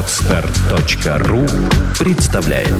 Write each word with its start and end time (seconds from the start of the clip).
Podster.ru 0.00 1.46
представляет 1.98 2.72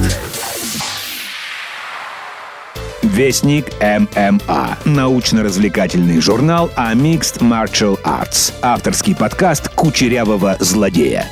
Вестник 3.03 3.67
ММА. 3.79 4.79
Научно-развлекательный 4.85 6.19
журнал 6.19 6.71
о 6.75 6.95
Mixed 6.95 7.41
Martial 7.41 8.01
Arts. 8.01 8.51
Авторский 8.63 9.15
подкаст 9.15 9.69
Кучерявого 9.69 10.57
злодея. 10.59 11.27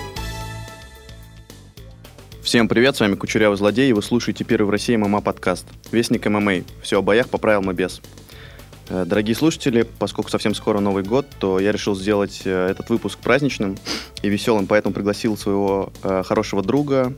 Всем 2.43 2.67
привет, 2.67 2.95
с 2.95 2.99
вами 2.99 3.15
Кучерявый 3.15 3.57
Злодей, 3.57 3.89
и 3.89 3.93
вы 3.93 4.03
слушаете 4.03 4.43
первый 4.43 4.67
в 4.67 4.69
России 4.69 4.95
ММА 4.95 5.21
подкаст. 5.21 5.65
Вестник 5.91 6.27
ММА. 6.27 6.65
Все 6.83 6.99
о 6.99 7.01
боях 7.01 7.29
по 7.29 7.39
правилам 7.39 7.71
и 7.71 7.73
без. 7.73 7.99
Э, 8.89 9.05
Дорогие 9.05 9.35
слушатели, 9.35 9.83
поскольку 9.99 10.29
совсем 10.29 10.53
скоро 10.55 10.79
Новый 10.79 11.03
год, 11.03 11.25
то 11.39 11.59
я 11.59 11.71
решил 11.71 11.95
сделать 11.95 12.41
э, 12.45 12.67
этот 12.69 12.89
выпуск 12.89 13.19
праздничным 13.19 13.77
и 14.21 14.29
веселым, 14.29 14.67
поэтому 14.67 14.93
пригласил 14.93 15.37
своего 15.37 15.91
э, 16.03 16.23
хорошего 16.25 16.61
друга, 16.61 17.13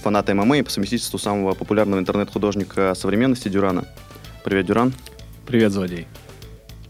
фаната 0.00 0.34
ММА 0.34 0.58
и 0.58 0.62
по 0.62 0.70
совместительству 0.70 1.18
самого 1.18 1.54
популярного 1.54 2.00
интернет-художника 2.00 2.94
современности 2.94 3.48
Дюрана. 3.48 3.84
Привет, 4.44 4.66
Дюран. 4.66 4.94
Привет, 5.46 5.72
злодей. 5.72 6.06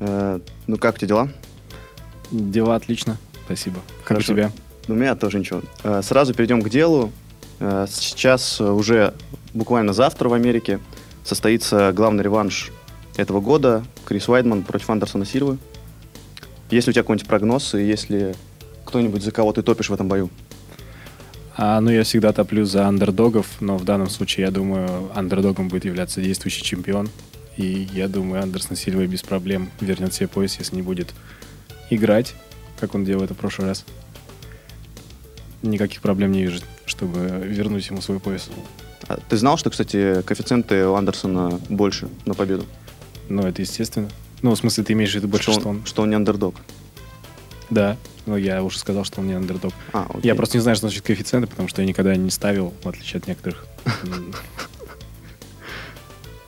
Э, 0.01 0.41
ну 0.67 0.77
как 0.77 0.97
у 0.97 0.98
тебя 0.98 1.09
дела? 1.09 1.29
Дела 2.31 2.77
отлично, 2.77 3.17
спасибо. 3.47 3.81
Хорошо. 4.05 4.34
Как 4.34 4.34
у 4.34 4.37
тебя? 4.37 4.53
У 4.89 4.92
меня 4.95 5.15
тоже 5.17 5.39
ничего. 5.39 5.62
Э, 5.83 6.03
Сразу 6.03 6.34
перейдем 6.34 6.61
к 6.61 6.69
делу. 6.69 7.12
Э, 7.61 7.87
Сейчас 7.89 8.61
уже 8.61 9.15
буквально 9.55 9.92
завтра 9.95 10.29
в 10.29 10.34
Америке 10.34 10.81
состоится 11.25 11.92
главный 11.92 12.23
реванш 12.25 12.70
этого 13.19 13.41
года. 13.41 13.85
Крис 14.05 14.29
Уайдман 14.29 14.63
против 14.63 14.89
Андерсона 14.91 15.27
Сильвы. 15.27 15.59
Есть 16.71 16.87
ли 16.87 16.91
у 16.91 16.95
тебя 16.95 17.03
какой-нибудь 17.03 17.29
прогноз, 17.29 17.75
и 17.75 17.85
есть 17.85 18.11
ли 18.11 18.35
кто-нибудь, 18.85 19.23
за 19.23 19.33
кого 19.33 19.53
ты 19.53 19.63
топишь 19.63 19.91
в 19.91 19.95
этом 19.95 20.09
бою? 20.09 20.31
А, 21.57 21.81
ну, 21.81 21.91
я 21.91 22.05
всегда 22.05 22.33
топлю 22.33 22.65
за 22.65 22.87
андердогов, 22.87 23.61
но 23.61 23.77
в 23.77 23.84
данном 23.84 24.09
случае, 24.09 24.47
я 24.47 24.53
думаю, 24.53 25.11
андердогом 25.15 25.69
будет 25.69 25.84
являться 25.84 26.20
действующий 26.20 26.62
чемпион. 26.62 27.09
И 27.57 27.89
я 27.92 28.07
думаю, 28.07 28.42
Андерсон 28.45 28.77
Сильва 28.77 29.05
без 29.07 29.23
проблем 29.23 29.69
вернет 29.81 30.14
себе 30.14 30.29
пояс, 30.29 30.57
если 30.61 30.77
не 30.77 30.83
будет 30.83 31.12
играть, 31.91 32.37
как 32.79 32.95
он 32.95 33.05
делал 33.05 33.25
это 33.25 33.35
в 33.35 33.37
прошлый 33.37 33.67
раз. 33.67 33.85
Никаких 35.62 36.01
проблем 36.01 36.31
не 36.31 36.42
вижу, 36.42 36.61
чтобы 36.87 37.19
вернуть 37.45 37.89
ему 37.89 38.01
свой 38.01 38.20
пояс. 38.20 38.48
А 39.09 39.19
Ты 39.29 39.37
знал, 39.37 39.57
что, 39.57 39.70
кстати, 39.70 40.23
коэффициенты 40.23 40.87
у 40.87 40.95
Андерсона 40.95 41.59
больше 41.69 42.09
на 42.25 42.35
победу? 42.35 42.64
Ну, 43.29 43.43
это 43.43 43.62
естественно. 43.62 44.09
Ну, 44.43 44.55
в 44.55 44.59
смысле, 44.59 44.84
ты 44.84 44.93
имеешь 44.93 45.12
в 45.12 45.15
виду 45.15 45.29
больше, 45.29 45.53
что, 45.53 45.61
что 45.61 45.69
он... 45.69 45.84
что 45.84 46.03
он 46.03 46.11
не 46.11 46.17
андердог. 46.17 46.55
Да, 47.70 47.97
ну, 48.27 48.37
я 48.37 48.62
уже 48.62 48.79
сказал, 48.79 49.05
что 49.05 49.20
он 49.20 49.27
не 49.27 49.35
андердог. 49.35 49.73
А, 49.93 50.07
окей. 50.09 50.23
Я 50.25 50.35
просто 50.35 50.57
не 50.57 50.62
знаю, 50.62 50.77
что 50.77 50.89
значит 50.89 51.05
коэффициенты, 51.05 51.48
потому 51.48 51.69
что 51.69 51.83
я 51.83 51.89
никогда 51.89 52.15
не 52.17 52.31
ставил, 52.31 52.73
в 52.83 52.89
отличие 52.89 53.19
от 53.19 53.27
некоторых. 53.27 53.67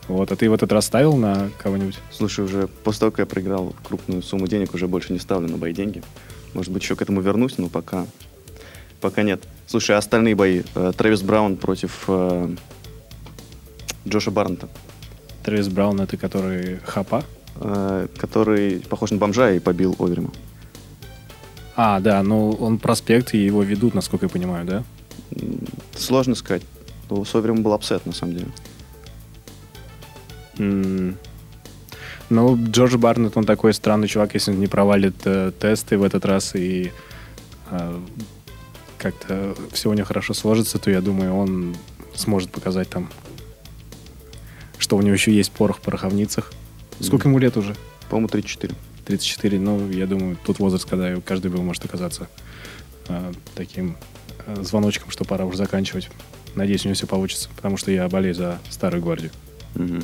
Вот, 0.09 0.33
а 0.33 0.37
ты 0.37 0.51
в 0.51 0.53
этот 0.53 0.73
раз 0.73 0.87
ставил 0.87 1.17
на 1.17 1.51
кого-нибудь? 1.63 1.97
Слушай, 2.11 2.45
уже 2.45 2.67
после 2.67 3.01
того, 3.01 3.13
как 3.13 3.21
я 3.21 3.27
проиграл 3.27 3.77
крупную 3.85 4.23
сумму 4.23 4.49
денег, 4.49 4.75
уже 4.75 4.89
больше 4.89 5.13
не 5.13 5.21
ставлю 5.21 5.49
на 5.49 5.57
бои 5.57 5.73
деньги. 5.73 6.03
Может 6.53 6.73
быть, 6.73 6.83
еще 6.83 6.97
к 6.97 7.03
этому 7.03 7.21
вернусь, 7.21 7.59
но 7.59 7.69
пока, 7.69 8.07
пока 9.01 9.23
нет. 9.23 9.45
Слушай, 9.69 9.95
а 9.95 9.99
остальные 9.99 10.35
бои? 10.35 10.65
Э, 10.75 10.93
Трэвис 10.97 11.23
Браун 11.23 11.57
против 11.57 12.07
э, 12.09 12.57
Джоша 14.09 14.33
Барнетта, 14.33 14.69
Трэвис 15.43 15.69
Браун, 15.69 16.01
это 16.01 16.17
который 16.17 16.79
хапа? 16.85 17.25
э, 17.57 18.07
который 18.17 18.81
похож 18.81 19.11
на 19.11 19.19
бомжа 19.19 19.53
и 19.53 19.59
побил 19.59 19.95
Оверима. 19.99 20.31
А, 21.77 22.01
да, 22.01 22.23
ну 22.23 22.51
он 22.53 22.79
проспект, 22.79 23.35
и 23.35 23.39
его 23.39 23.63
ведут, 23.63 23.95
насколько 23.95 24.27
я 24.27 24.31
понимаю, 24.31 24.67
да? 24.67 24.85
Сложно 25.97 26.35
сказать. 26.35 26.63
У 27.09 27.25
Оверима 27.33 27.61
был 27.61 27.73
upset, 27.73 28.07
на 28.07 28.13
самом 28.13 28.35
деле. 28.35 28.47
М. 30.59 31.17
Ну, 32.29 32.57
Джордж 32.57 32.97
Барнетт, 32.97 33.37
он 33.37 33.45
такой 33.45 33.75
странный 33.75 34.07
чувак, 34.07 34.35
если 34.35 34.53
он 34.53 34.61
не 34.61 34.69
провалит 34.69 35.17
э, 35.25 35.51
тесты 35.59 35.99
в 35.99 36.05
этот 36.05 36.25
раз 36.25 36.55
и 36.55 36.93
э, 37.71 37.99
как-то 38.99 39.57
все 39.73 39.91
у 39.91 39.95
него 39.95 40.07
хорошо 40.07 40.33
сложится, 40.33 40.79
то 40.79 40.91
я 40.93 41.01
думаю, 41.01 41.35
он 41.35 41.75
сможет 42.15 42.53
показать 42.53 42.89
там, 42.89 43.09
что 44.81 44.97
у 44.97 45.03
него 45.03 45.13
еще 45.13 45.33
есть 45.33 45.53
порох 45.53 45.79
в 45.79 45.81
пороховницах. 45.81 46.53
Сколько 46.99 47.29
ему 47.29 47.39
лет 47.39 47.57
уже? 47.57 47.77
По-моему, 48.09 48.29
34. 48.29 48.75
34, 49.05 49.61
ну, 49.61 49.89
я 49.91 50.07
думаю, 50.07 50.37
тот 50.45 50.59
возраст, 50.59 50.85
когда 50.89 51.15
каждый 51.21 51.51
был 51.51 51.63
может 51.63 51.85
оказаться 51.85 52.29
э, 53.09 53.33
таким 53.55 53.97
э, 54.47 54.63
звоночком, 54.63 55.11
что 55.11 55.25
пора 55.25 55.45
уже 55.45 55.59
заканчивать. 55.59 56.11
Надеюсь, 56.55 56.85
у 56.85 56.89
него 56.89 56.95
все 56.95 57.07
получится, 57.07 57.49
потому 57.55 57.77
что 57.77 57.91
я 57.91 58.09
болею 58.09 58.35
за 58.35 58.59
старую 58.71 59.03
гвардию. 59.03 59.31
Мгм. 59.75 60.03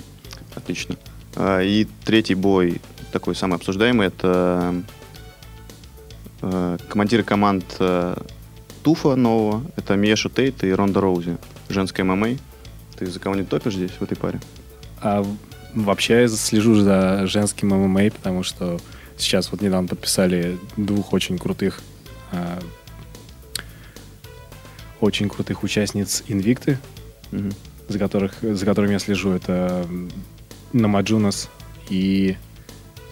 Отлично. 0.55 0.97
А, 1.35 1.61
И 1.61 1.87
третий 2.05 2.35
бой, 2.35 2.81
такой 3.13 3.35
самый 3.35 3.57
обсуждаемый, 3.57 4.07
это 4.09 4.83
э, 6.43 6.79
командиры 6.89 7.23
команд 7.23 7.65
э, 7.79 8.17
Туфа 8.83 9.17
нового. 9.17 9.65
Это 9.77 9.97
Миеша 9.97 10.29
Тейт 10.29 10.63
и 10.63 10.73
Ронда 10.73 11.01
Роузи. 11.01 11.39
Женская 11.69 12.05
ММА. 12.05 12.37
Ты 12.97 13.07
за 13.07 13.19
кого-нибудь 13.19 13.51
топишь 13.51 13.75
здесь, 13.75 13.91
в 13.91 14.03
этой 14.03 14.17
паре? 14.17 14.41
А 15.01 15.25
вообще 15.75 16.23
я 16.23 16.29
слежу 16.29 16.75
за 16.77 17.27
женским 17.27 17.69
ММА, 17.69 18.11
потому 18.11 18.43
что 18.43 18.79
сейчас 19.19 19.51
вот 19.53 19.61
недавно 19.63 19.89
подписали 19.89 20.59
двух 20.77 21.13
очень 21.13 21.39
крутых 21.39 21.81
а, 22.33 22.59
очень 25.01 25.29
крутых 25.29 25.63
участниц 25.63 26.23
Инвикты, 26.29 26.79
Мгм. 27.31 27.53
за, 27.89 27.99
которых, 27.99 28.35
за 28.43 28.65
которыми 28.65 28.93
я 28.93 28.99
слежу. 28.99 29.31
Это 29.33 29.87
Намаджунас 30.73 31.49
и 31.91 32.37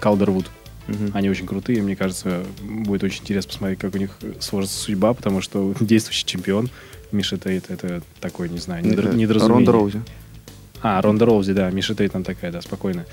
Калдервуд. 0.01 0.47
Мгм. 0.87 1.11
Они 1.15 1.31
очень 1.31 1.47
крутые, 1.47 1.83
мне 1.83 1.97
кажется, 1.97 2.45
будет 2.63 3.05
очень 3.05 3.23
интересно 3.23 3.51
посмотреть, 3.51 3.79
как 3.79 3.95
у 3.95 3.99
них 3.99 4.19
сложится 4.41 4.77
судьба, 4.79 5.15
потому 5.15 5.41
что 5.41 5.75
действующий 5.81 6.27
чемпион 6.27 6.69
Миша 7.13 7.39
Тейт 7.39 7.71
это 7.71 8.03
такой, 8.21 8.49
не 8.49 8.59
знаю, 8.59 8.85
недор- 8.85 9.15
недоразумение. 9.15 9.49
Ронда 9.67 9.73
Роузи. 9.73 10.03
А, 10.85 11.01
Ронда 11.01 11.25
Роузи, 11.25 11.55
да, 11.55 11.71
Миша 11.71 11.95
Тейт 11.95 12.13
там 12.13 12.25
такая, 12.25 12.53
да, 12.53 12.61
спокойно. 12.61 13.07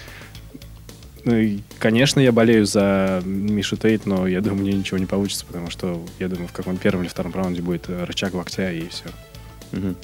Ну 1.24 1.38
и, 1.38 1.59
конечно, 1.80 2.20
я 2.20 2.34
болею 2.34 2.66
за 2.66 3.22
Мишу 3.24 3.78
Тейт, 3.78 4.06
но 4.06 4.28
я 4.28 4.42
думаю, 4.42 4.64
мне 4.64 4.74
ничего 4.74 4.98
не 4.98 5.06
получится, 5.06 5.46
потому 5.46 5.70
что, 5.70 6.06
я 6.20 6.28
думаю, 6.28 6.50
в 6.50 6.52
каком 6.52 6.76
первом 6.76 7.04
или 7.04 7.10
втором 7.10 7.34
раунде 7.34 7.62
будет 7.62 7.86
э, 7.88 8.04
рычаг 8.04 8.34
локтя 8.34 8.74
и 8.74 8.90
все. 8.90 9.06
Мгм. 9.72 9.96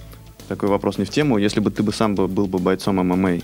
Такой 0.48 0.70
вопрос 0.70 0.98
не 0.98 1.04
в 1.04 1.10
тему. 1.10 1.38
Если 1.38 1.60
бы 1.60 1.70
ты 1.70 1.84
бы 1.84 1.92
сам 1.92 2.16
бы- 2.16 2.30
был 2.30 2.48
бы 2.48 2.58
бойцом 2.58 2.96
ММА, 3.06 3.40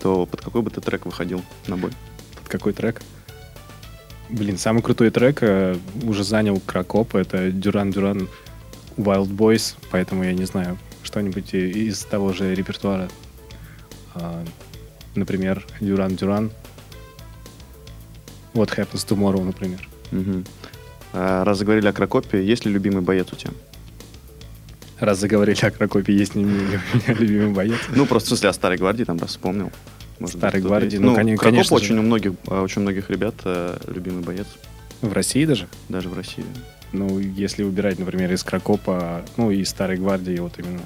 то 0.00 0.24
под 0.24 0.40
какой 0.40 0.62
бы 0.62 0.70
ты 0.70 0.80
трек 0.80 1.04
выходил 1.04 1.42
на 1.66 1.76
бой? 1.76 1.90
Под 2.36 2.48
какой 2.48 2.74
трек? 2.74 3.02
Блин, 4.30 4.56
самый 4.56 4.82
крутой 4.84 5.10
трек 5.10 5.38
э, 5.40 5.76
уже 6.04 6.22
занял 6.22 6.60
Кракоп, 6.60 7.16
это 7.16 7.50
Дюран 7.50 7.90
Дюран 7.90 8.28
Wild 8.96 9.30
Boys, 9.30 9.74
поэтому 9.90 10.22
я 10.22 10.32
не 10.32 10.44
знаю, 10.44 10.78
что-нибудь 11.02 11.52
из 11.54 12.04
того 12.04 12.32
же 12.32 12.54
репертуара. 12.54 13.08
А, 14.14 14.44
например, 15.14 15.64
Дюран 15.80 16.16
Дюран. 16.16 16.50
What 18.54 18.68
Happens 18.76 19.06
Tomorrow, 19.06 19.42
например. 19.44 19.88
А, 21.12 21.44
Раз 21.44 21.58
заговорили 21.58 21.88
о 21.88 21.92
Кракопе, 21.92 22.44
есть 22.44 22.64
ли 22.64 22.72
любимый 22.72 23.02
боец 23.02 23.28
у 23.32 23.36
тебя? 23.36 23.52
Раз 25.00 25.18
заговорили 25.18 25.58
о 25.64 25.70
Кракопе, 25.70 26.14
есть 26.14 26.34
ли 26.34 26.44
у 26.44 26.46
меня 26.48 26.80
любимый 27.08 27.52
боец? 27.52 27.78
Ну, 27.94 28.06
просто 28.06 28.26
в 28.26 28.28
смысле 28.30 28.50
о 28.50 28.52
Старой 28.52 28.78
Гвардии, 28.78 29.04
там 29.04 29.18
раз 29.18 29.30
вспомнил. 29.30 29.70
Может 30.20 30.36
Старой 30.38 30.60
кто-то 30.60 30.68
Гвардии, 30.68 30.96
ну, 30.98 31.10
ну, 31.10 31.16
коне- 31.16 31.36
Кракоп 31.36 31.52
конечно 31.56 31.78
же. 31.78 31.84
очень 31.84 31.98
у 31.98 32.02
многих, 32.02 32.32
а, 32.46 32.62
очень 32.62 32.80
у 32.80 32.84
многих 32.84 33.10
ребят 33.10 33.34
э, 33.44 33.76
любимый 33.88 34.22
боец, 34.22 34.46
В 35.00 35.12
России 35.12 35.44
даже? 35.44 35.66
даже 35.88 36.08
в 36.08 36.14
России. 36.16 36.44
Ну, 36.92 37.18
если 37.18 37.64
убирать, 37.64 37.98
например, 37.98 38.32
из 38.32 38.44
Кракопа, 38.44 39.24
ну, 39.36 39.50
и 39.50 39.64
Старой 39.64 39.96
Гвардии, 39.98 40.38
вот 40.38 40.52
именно 40.60 40.82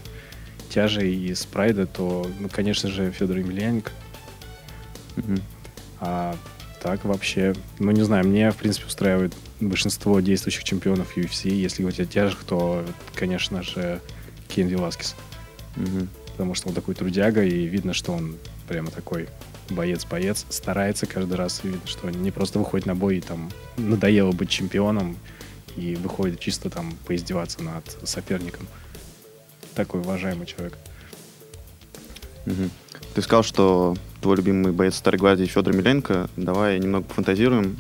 тяжи 0.69 1.09
и 1.09 1.31
из 1.31 1.45
Прайда, 1.47 1.87
то, 1.87 2.31
ну, 2.39 2.49
конечно 2.49 2.89
же, 2.89 3.11
Федор 3.11 3.39
Емельяненко. 3.39 3.91
Мгм. 5.17 5.41
А 6.01 6.37
так 6.81 7.05
вообще, 7.05 7.55
ну 7.79 7.91
не 7.91 8.03
знаю, 8.03 8.27
мне 8.27 8.51
в 8.51 8.57
принципе 8.57 8.87
устраивает 8.87 9.35
большинство 9.61 10.21
действующих 10.21 10.65
чемпионов 10.65 11.17
UFC. 11.17 11.51
Если 11.51 11.83
говорить 11.83 12.01
о 12.01 12.07
тяжах, 12.07 12.45
то, 12.45 12.85
конечно 13.15 13.63
же, 13.63 14.01
Кен 14.49 14.69
Веласкес. 14.69 15.17
Мгм. 15.77 16.09
Потому 16.33 16.55
что 16.55 16.69
он 16.69 16.75
такой 16.75 16.95
трудяга, 16.95 17.45
и 17.45 17.67
видно, 17.67 17.95
что 17.95 18.13
он 18.13 18.37
прямо 18.69 18.91
такой 18.91 19.29
боец-боец, 19.71 20.47
старается 20.49 21.07
каждый 21.07 21.35
раз, 21.35 21.61
видно, 21.65 21.81
что 21.85 22.07
он 22.07 22.23
не 22.23 22.31
просто 22.31 22.59
выходит 22.59 22.87
на 22.87 22.95
бой 22.95 23.19
и 23.19 23.21
там 23.21 23.51
надоело 23.77 24.33
быть 24.33 24.49
чемпионом, 24.49 25.17
и 25.77 25.95
выходит 25.97 26.41
чисто 26.41 26.71
там 26.71 26.97
поиздеваться 27.07 27.63
над 27.63 27.85
соперником. 28.05 28.67
Такой 29.79 30.01
уважаемый 30.01 30.45
человек. 30.45 30.77
Мгм. 32.47 32.69
Ты 33.15 33.23
сказал, 33.23 33.45
что 33.45 33.95
твой 34.21 34.37
любимый 34.37 34.73
боец 34.73 34.97
Старой 34.97 35.19
Гвардии 35.19 35.45
Федор 35.45 35.73
Миленко. 35.73 36.29
Давай 36.37 36.81
немного 36.81 37.07
фантазируем. 37.15 37.77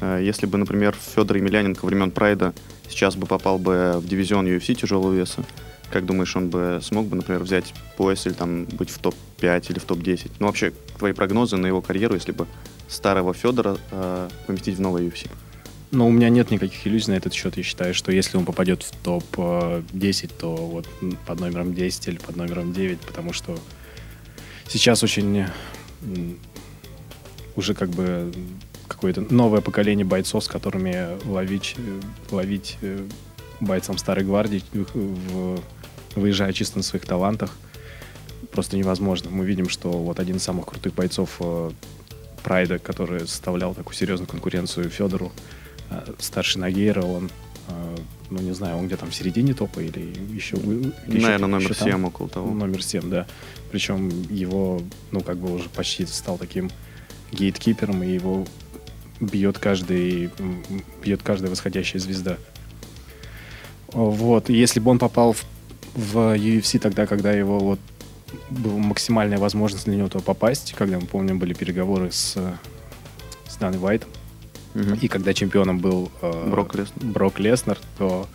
Э, 0.00 0.20
если 0.22 0.46
бы, 0.46 0.56
например, 0.56 0.96
Федор 1.14 1.36
Емельяненко 1.36 1.84
времен 1.84 2.12
Прайда 2.12 2.54
сейчас 2.88 3.16
бы 3.16 3.26
попал 3.26 3.58
бы 3.58 3.96
в 3.98 4.08
дивизион 4.08 4.46
UFC 4.46 4.74
тяжелого 4.74 5.12
веса, 5.12 5.44
как 5.92 6.06
думаешь, 6.06 6.34
он 6.34 6.48
бы 6.48 6.80
смог 6.82 7.08
бы, 7.08 7.16
например, 7.16 7.42
взять 7.42 7.74
пояс 7.98 8.26
или 8.26 8.32
там 8.32 8.64
быть 8.64 8.88
в 8.88 8.98
топ-5 8.98 9.66
или 9.68 9.78
в 9.78 9.84
топ-10? 9.84 10.30
Ну, 10.38 10.46
вообще, 10.46 10.72
твои 10.96 11.12
прогнозы 11.12 11.58
на 11.58 11.66
его 11.66 11.82
карьеру, 11.82 12.14
если 12.14 12.32
бы 12.32 12.46
старого 12.88 13.34
Федора 13.34 13.76
э, 13.90 14.30
поместить 14.46 14.78
в 14.78 14.80
новое 14.80 15.02
UFC? 15.02 15.28
Ну, 15.90 16.08
у 16.08 16.10
меня 16.10 16.28
нет 16.28 16.50
никаких 16.50 16.86
иллюзий 16.86 17.12
на 17.12 17.16
этот 17.16 17.32
счет. 17.32 17.56
Я 17.56 17.62
считаю, 17.62 17.94
что 17.94 18.10
если 18.10 18.36
он 18.36 18.44
попадет 18.44 18.82
в 18.82 18.90
топ-10, 19.04 20.32
то 20.38 20.54
вот 20.56 20.88
под 21.26 21.40
номером 21.40 21.74
10 21.74 22.08
или 22.08 22.16
под 22.16 22.36
номером 22.36 22.72
9, 22.72 23.00
потому 23.00 23.32
что 23.32 23.56
сейчас 24.68 25.02
очень 25.02 25.46
уже 27.56 27.74
как 27.74 27.90
бы 27.90 28.32
какое-то 28.88 29.20
новое 29.32 29.60
поколение 29.60 30.04
бойцов, 30.04 30.44
с 30.44 30.48
которыми 30.48 31.22
ловить, 31.24 31.76
ловить 32.30 32.76
э, 32.82 33.06
бойцам 33.60 33.96
старой 33.96 34.24
гвардии, 34.24 34.62
в, 34.72 35.60
выезжая 36.16 36.52
чисто 36.52 36.78
на 36.78 36.82
своих 36.82 37.06
талантах, 37.06 37.56
просто 38.50 38.76
невозможно. 38.76 39.30
Мы 39.30 39.44
видим, 39.44 39.68
что 39.68 39.90
вот 39.90 40.18
один 40.18 40.36
из 40.36 40.42
самых 40.42 40.66
крутых 40.66 40.94
бойцов 40.94 41.36
э, 41.38 41.70
Прайда, 42.42 42.78
который 42.78 43.20
составлял 43.20 43.74
такую 43.74 43.94
серьезную 43.94 44.28
конкуренцию 44.28 44.90
Федору, 44.90 45.32
Э, 45.36 45.63
старший 46.18 46.60
Нагейра, 46.60 47.02
он, 47.02 47.30
э, 47.68 47.96
ну, 48.30 48.40
не 48.40 48.52
знаю, 48.52 48.76
он 48.76 48.86
где 48.86 48.96
там 48.96 49.10
в 49.10 49.14
середине 49.14 49.54
топа 49.54 49.80
или 49.80 50.00
еще... 50.34 50.56
Или 50.56 50.92
Наверное, 51.06 51.34
еще, 51.34 51.46
номер 51.46 51.70
еще 51.70 51.74
7 51.74 51.90
там, 51.90 52.04
около 52.04 52.28
того. 52.28 52.50
Номер 52.52 52.82
7, 52.82 53.10
да. 53.10 53.26
Причем 53.70 54.08
его, 54.30 54.80
ну, 55.10 55.20
как 55.20 55.38
бы 55.38 55.54
уже 55.54 55.68
почти 55.68 56.06
стал 56.06 56.38
таким 56.38 56.70
гейткипером, 57.32 58.02
и 58.02 58.12
его 58.12 58.46
бьет 59.20 59.58
каждый, 59.58 60.30
бьет 61.02 61.22
каждая 61.22 61.50
восходящая 61.50 62.00
звезда. 62.00 62.36
Вот, 63.88 64.48
если 64.48 64.80
бы 64.80 64.90
он 64.90 64.98
попал 64.98 65.32
в, 65.32 65.44
в 65.94 66.36
UFC 66.36 66.78
тогда, 66.78 67.06
когда 67.06 67.32
его 67.32 67.60
вот 67.60 67.80
была 68.50 68.78
максимальная 68.78 69.38
возможность 69.38 69.84
для 69.84 69.96
него 69.96 70.08
туда 70.08 70.24
попасть, 70.24 70.74
когда 70.76 70.98
мы 70.98 71.06
помним, 71.06 71.38
были 71.38 71.54
переговоры 71.54 72.10
с, 72.10 72.36
с 73.46 73.56
Даной 73.56 73.78
Уайтом, 73.78 74.10
Угу. 74.74 74.94
И 75.00 75.08
когда 75.08 75.32
чемпионом 75.34 75.78
был 75.78 76.10
э, 76.20 76.50
Брок, 76.50 76.74
Леснер. 76.74 77.04
Брок 77.04 77.38
Леснер, 77.38 77.78
то, 77.98 78.28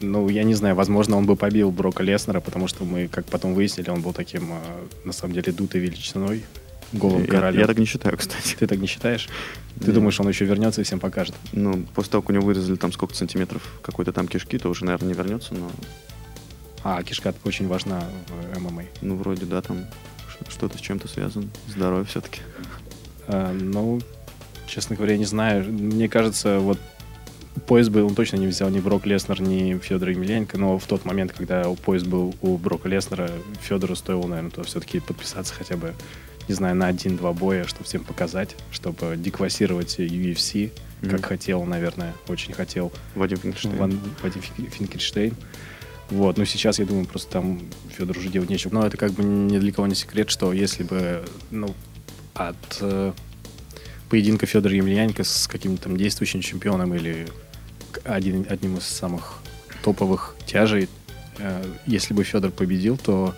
ну, 0.00 0.28
я 0.28 0.44
не 0.44 0.54
знаю, 0.54 0.74
возможно, 0.74 1.16
он 1.16 1.26
бы 1.26 1.36
побил 1.36 1.70
Брока 1.70 2.02
Леснера, 2.02 2.40
потому 2.40 2.68
что 2.68 2.84
мы, 2.84 3.08
как 3.08 3.26
потом 3.26 3.54
выяснили, 3.54 3.90
он 3.90 4.02
был 4.02 4.12
таким, 4.12 4.52
э, 4.52 4.56
на 5.04 5.12
самом 5.12 5.34
деле, 5.34 5.52
дутой 5.52 5.80
величиной, 5.80 6.44
голым 6.92 7.22
я, 7.22 7.28
королем. 7.28 7.60
Я 7.60 7.66
так 7.66 7.78
не 7.78 7.86
считаю, 7.86 8.16
кстати. 8.18 8.54
Ты 8.58 8.66
так 8.66 8.78
не 8.78 8.86
считаешь? 8.86 9.28
Ты 9.78 9.86
Нет. 9.86 9.94
думаешь, 9.94 10.20
он 10.20 10.28
еще 10.28 10.44
вернется 10.44 10.82
и 10.82 10.84
всем 10.84 11.00
покажет? 11.00 11.34
Ну, 11.52 11.84
после 11.94 12.12
того, 12.12 12.22
как 12.22 12.30
у 12.30 12.32
него 12.34 12.44
вырезали 12.44 12.76
там 12.76 12.92
сколько 12.92 13.14
сантиметров 13.14 13.62
какой-то 13.82 14.12
там 14.12 14.28
кишки, 14.28 14.58
то 14.58 14.68
уже, 14.68 14.84
наверное, 14.84 15.08
не 15.08 15.14
вернется, 15.14 15.54
но... 15.54 15.70
А, 16.84 17.02
кишка 17.02 17.34
очень 17.44 17.66
важна 17.66 18.04
в 18.54 18.60
ММА. 18.60 18.84
Ну, 19.00 19.16
вроде, 19.16 19.44
да, 19.44 19.60
там 19.60 19.86
что-то 20.48 20.78
с 20.78 20.80
чем-то 20.80 21.08
связано. 21.08 21.48
Здоровье 21.68 22.04
все-таки. 22.04 22.40
А, 23.26 23.52
ну, 23.52 24.00
Честно 24.66 24.96
говоря, 24.96 25.16
не 25.16 25.24
знаю. 25.24 25.64
Мне 25.64 26.08
кажется, 26.08 26.58
вот 26.58 26.78
поезд 27.66 27.90
бы 27.90 28.04
он 28.04 28.14
точно 28.14 28.36
не 28.36 28.46
взял 28.46 28.68
ни 28.68 28.80
Брок 28.80 29.06
Леснер, 29.06 29.40
ни 29.40 29.78
Федора 29.78 30.12
Емельяненко, 30.12 30.58
но 30.58 30.78
в 30.78 30.86
тот 30.86 31.04
момент, 31.04 31.32
когда 31.32 31.64
поезд 31.64 32.06
был 32.06 32.34
у 32.42 32.56
Брока 32.56 32.88
Леснера, 32.88 33.30
Федору 33.60 33.96
стоило, 33.96 34.26
наверное, 34.26 34.50
то 34.50 34.62
все-таки 34.64 35.00
подписаться 35.00 35.54
хотя 35.54 35.76
бы, 35.76 35.94
не 36.48 36.54
знаю, 36.54 36.76
на 36.76 36.88
один-два 36.88 37.32
боя, 37.32 37.64
чтобы 37.64 37.84
всем 37.84 38.04
показать, 38.04 38.54
чтобы 38.70 39.16
деквассировать 39.16 39.98
UFC, 39.98 40.70
mm-hmm. 41.00 41.10
как 41.10 41.26
хотел, 41.26 41.64
наверное, 41.64 42.14
очень 42.28 42.52
хотел. 42.52 42.92
Вадим 43.14 43.38
Финкельштейн. 43.38 43.76
Ван, 43.76 44.00
Вадим 44.22 44.42
Финкельштейн. 44.42 45.34
Вот, 46.10 46.38
но 46.38 46.44
сейчас, 46.44 46.78
я 46.78 46.86
думаю, 46.86 47.06
просто 47.06 47.32
там 47.32 47.60
Федор 47.90 48.16
уже 48.16 48.28
делать 48.28 48.48
нечего. 48.48 48.72
Но 48.72 48.86
это 48.86 48.96
как 48.96 49.12
бы 49.12 49.24
ни 49.24 49.58
для 49.58 49.72
кого 49.72 49.88
не 49.88 49.96
секрет, 49.96 50.30
что 50.30 50.52
если 50.52 50.84
бы, 50.84 51.24
ну, 51.50 51.74
от 52.34 52.78
э, 52.80 53.12
поединка 54.08 54.46
Федора 54.46 54.74
Емельяненко 54.74 55.24
с 55.24 55.46
каким-то 55.46 55.84
там 55.84 55.96
действующим 55.96 56.40
чемпионом 56.40 56.94
или 56.94 57.26
один, 58.04 58.46
одним 58.48 58.76
из 58.76 58.84
самых 58.84 59.40
топовых 59.82 60.36
тяжей. 60.46 60.88
Э, 61.38 61.64
если 61.86 62.14
бы 62.14 62.24
Федор 62.24 62.50
победил, 62.50 62.96
то 62.96 63.34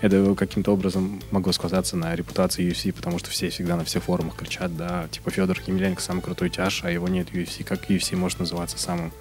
это 0.00 0.34
каким-то 0.34 0.72
образом 0.72 1.22
могло 1.30 1.52
сказаться 1.52 1.96
на 1.96 2.14
репутации 2.14 2.68
UFC, 2.68 2.92
потому 2.92 3.18
что 3.18 3.30
все 3.30 3.50
всегда 3.50 3.76
на 3.76 3.84
всех 3.84 4.02
форумах 4.02 4.36
кричат, 4.36 4.76
да, 4.76 5.06
типа 5.10 5.30
Федор 5.30 5.58
Емельяненко 5.66 6.02
самый 6.02 6.22
крутой 6.22 6.50
тяж, 6.50 6.82
а 6.84 6.90
его 6.90 7.08
нет 7.08 7.30
в 7.30 7.34
UFC. 7.34 7.64
Как 7.64 7.88
UFC 7.88 8.16
может 8.16 8.40
называться 8.40 8.78
самым 8.78 9.12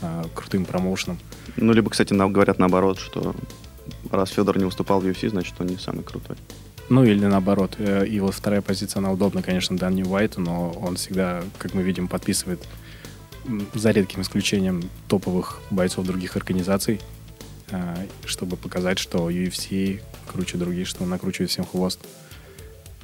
э, 0.00 0.24
крутым 0.34 0.64
промоушеном? 0.64 1.18
Ну, 1.56 1.72
либо, 1.72 1.90
кстати, 1.90 2.14
нам 2.14 2.32
говорят 2.32 2.58
наоборот, 2.58 2.98
что 2.98 3.34
раз 4.10 4.30
Федор 4.30 4.58
не 4.58 4.64
выступал 4.64 5.00
в 5.00 5.06
UFC, 5.06 5.28
значит, 5.28 5.54
он 5.58 5.66
не 5.66 5.76
самый 5.76 6.02
крутой. 6.02 6.36
Ну, 6.88 7.04
или 7.04 7.24
наоборот. 7.24 7.76
Э, 7.78 8.06
и 8.06 8.20
вот 8.20 8.34
вторая 8.34 8.60
позиция, 8.60 9.00
она 9.00 9.12
удобна, 9.12 9.42
конечно, 9.42 9.76
Данни 9.76 10.02
Уайту, 10.02 10.40
но 10.40 10.70
он 10.72 10.96
всегда, 10.96 11.42
как 11.58 11.74
мы 11.74 11.82
видим, 11.82 12.08
подписывает 12.08 12.60
за 13.74 13.90
редким 13.90 14.22
исключением 14.22 14.88
топовых 15.08 15.60
бойцов 15.70 16.06
других 16.06 16.36
организаций, 16.36 17.00
э, 17.70 18.06
чтобы 18.24 18.56
показать, 18.56 18.98
что 18.98 19.30
UFC 19.30 20.00
круче 20.30 20.58
других, 20.58 20.86
что 20.86 21.04
он 21.04 21.10
накручивает 21.10 21.50
всем 21.50 21.64
хвост. 21.64 22.00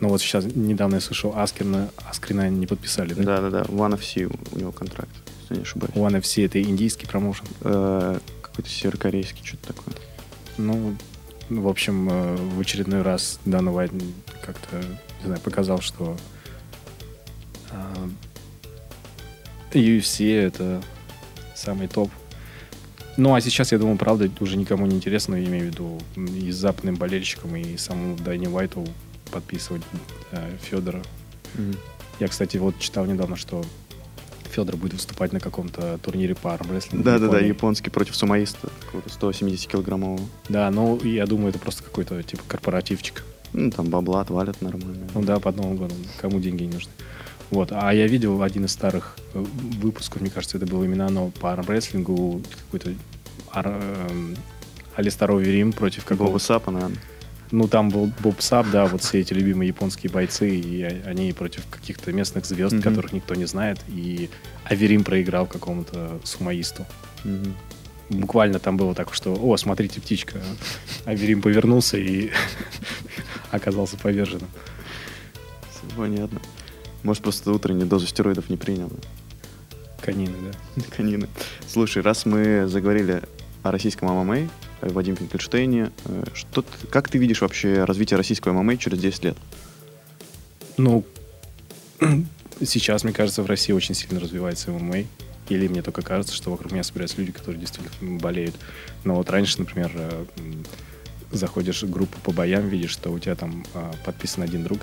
Ну 0.01 0.09
вот 0.09 0.21
сейчас 0.21 0.45
недавно 0.45 0.97
я 0.97 1.01
слышал, 1.01 1.33
Аскрина, 1.37 1.91
Аскрина 2.09 2.49
не 2.51 2.67
подписали, 2.67 3.15
да? 3.15 3.23
Да-да-да, 3.23 3.63
One 3.63 3.99
FC 3.99 4.33
у 4.53 4.59
него 4.59 4.71
контракт, 4.71 5.11
если 5.43 5.57
не 5.57 5.63
ошибаюсь. 5.63 5.95
One 5.95 6.21
FC 6.21 6.47
это 6.47 6.63
индийский 6.63 7.07
промоушен? 7.07 7.47
Э, 7.63 8.19
какой-то 8.43 8.71
северокорейский, 8.71 9.45
что-то 9.45 9.75
такое. 9.75 9.95
Ну, 10.57 10.97
в 11.49 11.69
общем, 11.69 12.09
э, 12.11 12.37
в 12.37 12.61
очередной 12.61 13.03
раз 13.03 13.41
Дана 13.45 13.73
Уайт 13.73 13.93
как-то, 14.43 14.77
не 15.21 15.27
знаю, 15.27 15.41
показал, 15.41 15.81
что 15.81 16.17
UFC— 19.73 20.35
это 20.47 20.83
самый 21.55 21.89
топ. 21.89 22.11
Ну, 23.17 23.35
а 23.35 23.41
сейчас, 23.41 23.73
я 23.73 23.79
думаю, 23.79 23.99
правда, 23.99 24.31
уже 24.41 24.57
никому 24.57 24.87
не 24.87 24.97
интересно, 24.97 25.35
я 25.35 25.45
имею 25.47 25.65
в 25.65 25.67
виду 25.67 26.01
и 26.17 26.51
западным 26.53 26.95
болельщикам, 26.95 27.57
и 27.57 27.77
самому 27.77 28.17
Дайни 28.17 28.47
Уайту 28.47 28.87
подписывать 29.33 29.83
э, 30.31 30.57
Федора. 30.63 31.03
Mm-hmm. 31.55 31.77
Я, 32.21 32.29
кстати, 32.29 32.57
вот 32.59 32.79
читал 32.79 33.07
недавно, 33.07 33.37
что 33.37 33.65
Федор 34.59 34.77
будет 34.77 34.95
выступать 34.95 35.33
на 35.33 35.39
каком-то 35.39 35.99
турнире 35.99 36.35
по 36.35 36.53
армрестлингу. 36.53 37.05
Да, 37.05 37.21
да, 37.21 37.29
да, 37.29 37.39
японский 37.39 37.91
против 37.91 38.17
сумаиста, 38.17 38.69
какого-то 38.87 39.09
170-килограммового. 39.09 40.21
Да, 40.49 40.69
ну, 40.73 41.01
я 41.05 41.27
думаю, 41.27 41.51
это 41.51 41.61
просто 41.61 41.85
какой-то, 41.85 42.21
типа, 42.25 42.43
корпоративчик. 42.49 43.25
Ну, 43.53 43.71
там 43.71 43.87
бабла 43.87 44.23
отвалят 44.23 44.61
нормально. 44.61 45.07
Ну 45.15 45.23
да, 45.23 45.39
под 45.39 45.57
Новым 45.57 45.77
годом. 45.77 45.97
Кому 46.21 46.41
деньги 46.41 46.65
не 46.65 46.73
нужны. 46.73 46.91
Вот. 47.51 47.71
А 47.71 47.95
я 47.95 48.09
видел 48.09 48.43
один 48.43 48.65
из 48.65 48.73
старых 48.73 49.17
э, 49.33 49.45
выпусков, 49.81 50.23
мне 50.23 50.31
кажется, 50.31 50.57
это 50.57 50.67
было 50.67 50.83
именно 50.83 51.07
оно 51.07 51.31
по 51.41 51.53
армрестлингу, 51.53 52.43
какой-то 52.65 52.95
ар, 53.53 53.67
э, 53.69 54.35
Алистар 54.97 55.39
Рим 55.39 55.73
против 55.73 56.05
какого-то... 56.05 56.33
Боба 56.33 56.39
Сапа, 56.39 56.73
наверное. 56.73 56.99
Ну, 57.51 57.67
там 57.67 57.89
был 57.89 58.13
Боб 58.21 58.41
Сап, 58.41 58.67
да, 58.71 58.87
вот 58.87 59.03
все 59.03 59.21
эти 59.21 59.33
любимые 59.33 59.69
японские 59.69 60.11
бойцы, 60.11 60.51
и 60.51 60.83
они 60.83 61.33
против 61.33 61.67
каких-то 61.71 62.13
местных 62.13 62.45
звезд, 62.45 62.75
mm-hmm. 62.75 62.83
которых 62.83 63.13
никто 63.13 63.35
не 63.35 63.47
знает, 63.47 63.79
и 63.89 64.29
Аверим 64.65 65.03
проиграл 65.03 65.47
какому-то 65.47 66.21
сумаисту. 66.25 66.85
Mm-hmm. 67.25 67.53
Буквально 68.11 68.59
там 68.59 68.77
было 68.77 68.95
так, 68.95 69.13
что, 69.15 69.35
о, 69.35 69.57
смотрите, 69.57 70.01
птичка. 70.01 70.41
Аверим 71.05 71.43
повернулся 71.43 71.99
и 71.99 72.31
оказался 73.51 73.97
поверженным. 73.97 74.49
Все 75.71 75.97
понятно. 75.97 76.41
Может, 77.03 77.23
просто 77.23 77.53
утреннюю 77.53 77.87
дозу 77.87 78.07
стероидов 78.07 78.49
не 78.51 78.57
принял. 78.57 78.91
Канины, 80.01 80.35
да. 80.77 80.83
Канины. 80.97 81.29
Слушай, 81.67 82.03
раз 82.03 82.25
мы 82.25 82.67
заговорили 82.67 83.23
о 83.63 83.71
российском 83.71 84.09
ММА, 84.09 84.49
Вадим 84.81 85.17
Финкельштейне. 85.17 85.91
Э, 86.05 86.25
что, 86.35 86.65
как 86.91 87.09
ты 87.09 87.19
видишь 87.19 87.41
вообще 87.41 87.85
развитие 87.85 88.17
российского 88.17 88.53
ММА 88.53 88.77
через 88.77 88.99
10 88.99 89.25
лет? 89.25 89.37
Ну, 90.77 91.05
сейчас, 92.61 93.05
мне 93.05 93.13
кажется, 93.13 93.43
в 93.43 93.47
России 93.47 93.73
очень 93.73 93.95
сильно 93.95 94.21
развивается 94.21 94.71
ММА. 94.71 95.05
Или 95.49 95.67
мне 95.67 95.83
только 95.83 96.03
кажется, 96.03 96.35
что 96.35 96.51
вокруг 96.51 96.73
меня 96.73 96.83
собираются 96.83 97.19
люди, 97.19 97.33
которые 97.33 97.59
действительно 97.59 98.19
болеют. 98.19 98.55
Но 99.05 99.15
вот 99.15 99.31
раньше, 99.31 99.59
например, 99.59 99.91
э, 99.95 100.25
заходишь 101.33 101.83
в 101.83 101.91
группу 101.91 102.19
по 102.21 102.33
боям, 102.33 102.69
видишь, 102.69 102.91
что 102.91 103.11
у 103.11 103.19
тебя 103.19 103.35
там 103.35 103.65
подписан 104.05 104.43
один 104.43 104.63
друг. 104.63 104.81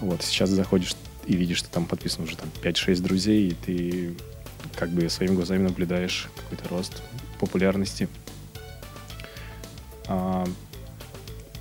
Вот, 0.00 0.22
сейчас 0.22 0.48
заходишь 0.50 0.94
и 1.26 1.34
видишь, 1.34 1.58
что 1.58 1.70
там 1.70 1.86
подписан 1.86 2.24
уже 2.24 2.36
там 2.36 2.48
5-6 2.62 3.00
друзей, 3.02 3.48
и 3.48 3.54
ты 3.54 4.14
как 4.76 4.90
бы 4.90 5.08
своими 5.08 5.34
глазами 5.34 5.62
наблюдаешь 5.62 6.28
какой-то 6.36 6.68
рост 6.68 7.02
популярности 7.38 8.08
а, 8.26 8.29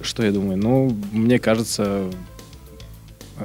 что 0.01 0.23
я 0.23 0.31
думаю? 0.31 0.57
Ну, 0.57 0.95
мне 1.11 1.39
кажется, 1.39 2.09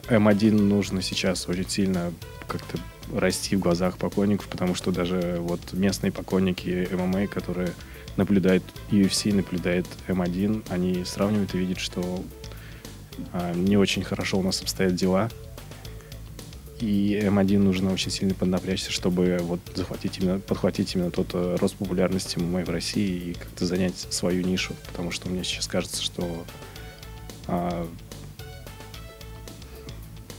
М1 0.09 0.53
нужно 0.53 1.03
сейчас 1.03 1.49
очень 1.49 1.69
сильно 1.69 2.13
как-то 2.47 2.79
расти 3.15 3.57
в 3.57 3.61
глазах 3.61 3.99
поклонников, 3.99 4.49
потому 4.49 4.75
что 4.75 4.91
даже 4.91 5.37
вот 5.41 5.61
местные 5.73 6.13
поклонники 6.13 6.89
ММА, 6.93 7.27
которые 7.27 7.73
наблюдают 8.17 8.65
UFC, 8.91 9.35
наблюдает 9.35 9.87
М1, 10.09 10.67
они 10.71 11.05
сравнивают 11.05 11.55
и 11.55 11.59
видят, 11.59 11.79
что 11.79 12.23
а, 13.33 13.53
не 13.53 13.77
очень 13.77 14.03
хорошо 14.03 14.39
у 14.39 14.43
нас 14.43 14.63
обстоят 14.63 14.95
дела. 14.95 15.31
И 16.81 17.21
М1 17.23 17.59
нужно 17.59 17.93
очень 17.93 18.11
сильно 18.11 18.35
поднапрячься, 18.35 18.91
чтобы 18.91 19.39
вот 19.41 19.61
захватить 19.75 20.19
именно, 20.19 20.41
подхватить 20.41 20.95
именно 20.95 21.11
тот 21.11 21.29
э, 21.33 21.57
рост 21.61 21.77
популярности 21.77 22.39
ММА 22.39 22.65
в 22.65 22.71
России 22.71 23.31
и 23.31 23.35
как-то 23.35 23.65
занять 23.65 23.97
свою 24.11 24.43
нишу. 24.43 24.75
Потому 24.87 25.11
что 25.11 25.29
мне 25.29 25.45
сейчас 25.45 25.69
кажется, 25.69 26.03
что 26.03 26.45
а, 27.47 27.89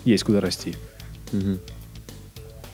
есть 0.03 0.23
куда 0.23 0.41
расти. 0.41 0.75
Мгм. 1.31 1.59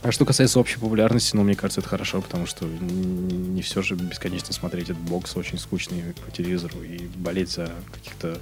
А 0.03 0.11
что 0.11 0.25
касается 0.25 0.59
общей 0.59 0.79
популярности, 0.79 1.35
ну, 1.35 1.43
мне 1.43 1.55
кажется, 1.55 1.81
это 1.81 1.89
хорошо, 1.89 2.21
потому 2.21 2.47
что 2.47 2.65
не 2.65 3.61
все 3.61 3.83
же 3.83 3.93
бесконечно 3.93 4.51
смотреть 4.51 4.89
этот 4.89 5.03
бокс 5.03 5.37
очень 5.37 5.59
скучный 5.59 6.01
по 6.25 6.31
телевизору 6.31 6.81
и 6.81 7.05
болеть 7.15 7.51
за 7.51 7.71
каких-то 7.91 8.39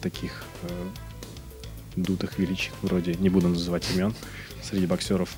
таких 0.00 0.42
э, 0.64 0.88
дутых 1.96 2.38
величих, 2.38 2.72
вроде, 2.82 3.14
не 3.14 3.28
буду 3.28 3.48
называть 3.48 3.84
имен, 3.94 4.14
среди 4.62 4.86
боксеров, 4.86 5.34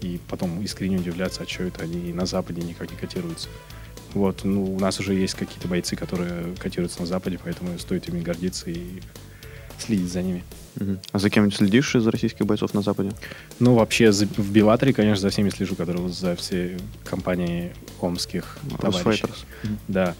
и 0.00 0.20
потом 0.28 0.60
искренне 0.62 0.96
удивляться, 0.98 1.42
а 1.42 1.46
что 1.48 1.64
это 1.64 1.82
они 1.82 2.12
на 2.12 2.26
Западе 2.26 2.62
никак 2.62 2.90
не 2.90 2.96
котируются. 2.96 3.48
Вот, 4.12 4.44
ну, 4.44 4.74
у 4.74 4.78
нас 4.78 5.00
уже 5.00 5.14
есть 5.14 5.34
какие-то 5.34 5.66
бойцы, 5.66 5.96
которые 5.96 6.54
котируются 6.56 7.00
на 7.00 7.06
Западе, 7.06 7.38
поэтому 7.42 7.76
стоит 7.78 8.08
ими 8.08 8.20
гордиться 8.20 8.70
и 8.70 9.00
следить 9.78 10.12
за 10.12 10.22
ними. 10.22 10.44
Мгм. 10.76 11.00
А 11.12 11.18
за 11.18 11.30
кем-нибудь 11.30 11.56
следишь 11.56 11.94
из 11.94 12.06
российских 12.06 12.46
бойцов 12.46 12.74
на 12.74 12.82
Западе? 12.82 13.12
Ну, 13.58 13.74
вообще, 13.74 14.12
за- 14.12 14.26
в 14.26 14.50
Беллаторе, 14.52 14.92
конечно, 14.92 15.20
за 15.22 15.30
всеми 15.30 15.50
слежу, 15.50 15.74
которые 15.74 16.08
за 16.10 16.36
все 16.36 16.78
компании 17.04 17.72
омских 18.00 18.58
товарищей. 18.80 19.24
Мгм. 19.62 19.78
Да. 19.88 20.14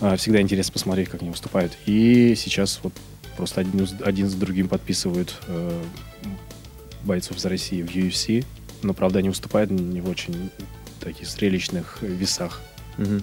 А, 0.00 0.16
Всегда 0.16 0.40
интересно 0.40 0.72
посмотреть, 0.72 1.08
как 1.08 1.22
они 1.22 1.30
выступают. 1.30 1.72
И 1.86 2.34
сейчас 2.36 2.80
вот 2.82 2.92
просто 3.38 3.60
один, 3.62 3.86
за- 3.86 3.96
один 4.04 4.28
за 4.28 4.36
другим 4.36 4.68
подписывают 4.68 5.34
э, 5.46 5.82
бойцов 7.04 7.38
из 7.38 7.44
России 7.46 7.82
в 7.82 7.86
UFC. 7.94 8.44
Но, 8.82 8.92
правда, 8.94 9.20
они 9.20 9.28
выступают 9.30 9.70
не 9.70 10.00
в 10.00 10.08
очень 10.08 10.50
таких 11.00 11.26
зрелищных 11.28 12.02
весах. 12.02 12.60
Мгм. 12.98 13.22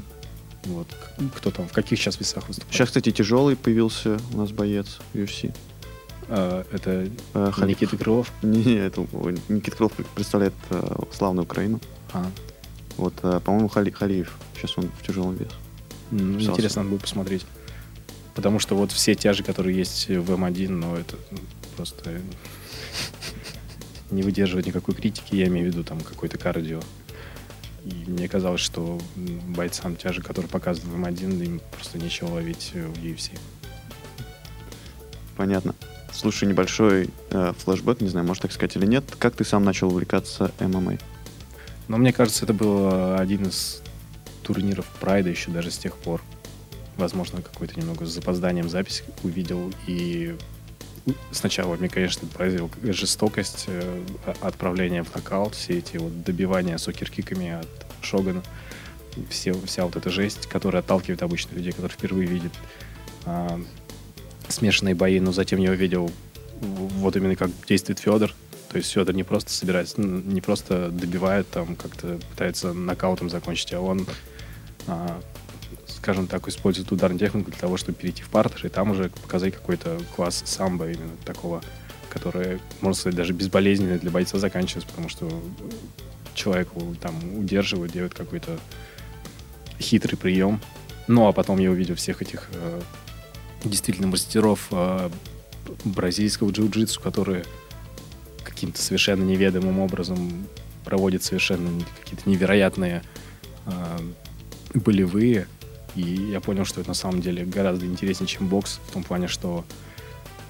Вот. 0.63 0.87
Кто 1.35 1.51
там, 1.51 1.67
в 1.67 1.71
каких 1.73 1.99
сейчас 1.99 2.19
весах 2.19 2.47
выступает? 2.47 2.73
Сейчас, 2.73 2.87
кстати, 2.89 3.11
тяжелый 3.11 3.55
появился 3.55 4.17
у 4.33 4.37
нас 4.37 4.51
боец 4.51 4.99
UFC. 5.13 5.53
А, 6.27 6.65
это 6.71 7.07
Э, 7.35 7.51
Хали- 7.53 7.69
Никита 7.69 7.97
Крылов. 7.97 8.31
Не, 8.41 8.63
не, 8.63 8.75
это 8.77 9.01
Никита 9.49 9.77
Крылов 9.77 9.91
представляет 10.15 10.53
э, 10.71 10.95
славную 11.11 11.43
Украину. 11.45 11.79
А, 12.13 12.25
Вот, 12.97 13.13
э, 13.23 13.39
по-моему, 13.43 13.67
Хали- 13.67 13.91
Халиев. 13.91 14.35
Сейчас 14.55 14.77
он 14.77 14.89
в 14.99 15.05
тяжелом 15.05 15.35
вес. 15.35 15.49
м, 16.11 16.35
Писался. 16.37 16.51
интересно, 16.53 16.81
надо 16.83 16.91
будет 16.91 17.01
посмотреть. 17.01 17.45
Потому 18.35 18.59
что 18.59 18.75
вот 18.75 18.91
все 18.91 19.15
тяжи, 19.15 19.43
которые 19.43 19.77
есть 19.77 20.09
в 20.09 20.31
М1, 20.31 20.69
ну, 20.69 20.95
это 20.95 21.15
ну, 21.31 21.37
просто 21.77 22.21
не 24.11 24.21
выдерживает 24.21 24.67
никакой 24.67 24.93
критики, 24.93 25.35
я 25.35 25.47
имею 25.47 25.65
в 25.65 25.73
виду 25.73 25.83
там 25.83 26.01
какой-то 26.01 26.37
кардио. 26.37 26.81
И 27.85 28.03
мне 28.07 28.27
казалось, 28.27 28.61
что 28.61 28.99
бойцам 29.15 29.95
тяжи, 29.95 30.21
которые 30.21 30.49
показаны 30.49 30.91
в 30.91 30.99
М1, 30.99 31.45
им 31.45 31.61
просто 31.71 31.97
нечего 31.97 32.33
ловить 32.33 32.71
в 32.73 33.03
UFC. 33.03 33.37
Понятно. 35.37 35.73
Слушай, 36.11 36.47
небольшой 36.47 37.09
э, 37.29 37.53
флешбэк, 37.57 38.01
не 38.01 38.07
знаю, 38.07 38.25
может 38.25 38.43
так 38.43 38.51
сказать 38.51 38.75
или 38.75 38.85
нет. 38.85 39.03
Как 39.17 39.35
ты 39.35 39.43
сам 39.43 39.63
начал 39.63 39.89
увлекаться 39.89 40.51
ММА? 40.59 40.97
Но 41.87 41.97
мне 41.97 42.13
кажется, 42.13 42.45
это 42.45 42.53
был 42.53 42.89
э, 42.91 43.17
один 43.17 43.47
из 43.47 43.81
турниров 44.43 44.85
Прайда 44.99 45.29
еще 45.29 45.51
даже 45.51 45.71
с 45.71 45.77
тех 45.77 45.95
пор. 45.97 46.21
Возможно, 46.97 47.41
какой-то 47.41 47.79
немного 47.79 48.05
с 48.05 48.09
запозданием 48.09 48.69
запись 48.69 49.03
увидел. 49.23 49.71
И 49.87 50.35
сначала 51.31 51.75
мне, 51.75 51.89
конечно, 51.89 52.27
поразила 52.27 52.69
жестокость 52.83 53.65
э, 53.67 54.03
отправления 54.41 55.03
в 55.03 55.13
нокаут, 55.13 55.55
все 55.55 55.79
эти 55.79 55.97
вот 55.97 56.23
добивания 56.23 56.77
сокеркиками 56.77 57.51
от 57.51 57.67
Шогана. 58.01 58.43
Все, 59.29 59.53
вся 59.65 59.85
вот 59.85 59.95
эта 59.95 60.09
жесть, 60.09 60.47
которая 60.47 60.81
отталкивает 60.81 61.21
обычных 61.23 61.53
людей, 61.53 61.71
которые 61.71 61.93
впервые 61.93 62.27
видят 62.27 62.51
а, 63.25 63.61
смешанные 64.49 64.93
бои, 64.93 65.19
но 65.19 65.31
затем 65.31 65.59
я 65.59 65.71
увидел 65.71 66.11
вот 66.59 67.15
именно 67.15 67.35
как 67.35 67.49
действует 67.67 67.99
Федор. 67.99 68.33
То 68.69 68.77
есть 68.77 68.91
Федор 68.91 69.15
не 69.15 69.23
просто 69.23 69.51
собирается, 69.51 70.01
не 70.01 70.41
просто 70.41 70.89
добивает, 70.89 71.49
там 71.49 71.75
как-то 71.75 72.19
пытается 72.31 72.73
нокаутом 72.73 73.29
закончить, 73.29 73.73
а 73.73 73.79
он, 73.79 74.05
а, 74.87 75.21
скажем 76.05 76.27
так, 76.27 76.47
использует 76.47 76.91
ударную 76.91 77.17
технику 77.17 77.49
для 77.49 77.59
того, 77.59 77.77
чтобы 77.77 77.97
перейти 77.97 78.21
в 78.21 78.29
партер 78.29 78.67
и 78.67 78.69
там 78.69 78.91
уже 78.91 79.09
показать 79.09 79.55
какой-то 79.55 79.99
класс 80.15 80.43
самбо 80.45 80.91
именно 80.91 81.17
такого, 81.25 81.63
который, 82.09 82.59
можно 82.81 82.93
сказать, 82.93 83.15
даже 83.15 83.33
безболезненно 83.33 83.97
для 83.97 84.11
бойца 84.11 84.37
заканчивается, 84.37 84.87
потому 84.87 85.09
что 85.09 85.27
человеку 86.35 86.95
там 87.01 87.15
удерживают, 87.39 87.91
делают 87.91 88.13
какой-то 88.13 88.59
хитрый 89.79 90.15
прием. 90.15 90.61
Ну, 91.07 91.27
а 91.27 91.31
потом 91.31 91.57
я 91.57 91.71
увидел 91.71 91.95
всех 91.95 92.21
этих 92.21 92.49
э, 92.53 92.81
действительно 93.63 94.05
мастеров 94.05 94.67
э, 94.69 95.09
бразильского 95.85 96.51
джиу-джитсу, 96.51 97.01
которые 97.01 97.45
каким-то 98.43 98.79
совершенно 98.79 99.23
неведомым 99.23 99.79
образом 99.79 100.45
проводят 100.83 101.23
совершенно 101.23 101.83
какие-то 101.99 102.29
невероятные 102.29 103.01
э, 103.65 103.99
болевые. 104.75 105.47
И 105.95 106.01
я 106.01 106.41
понял, 106.41 106.65
что 106.65 106.81
это 106.81 106.89
на 106.89 106.95
самом 106.95 107.21
деле 107.21 107.45
гораздо 107.45 107.85
интереснее, 107.85 108.27
чем 108.27 108.47
бокс, 108.47 108.79
в 108.87 108.91
том 108.91 109.03
плане, 109.03 109.27
что 109.27 109.65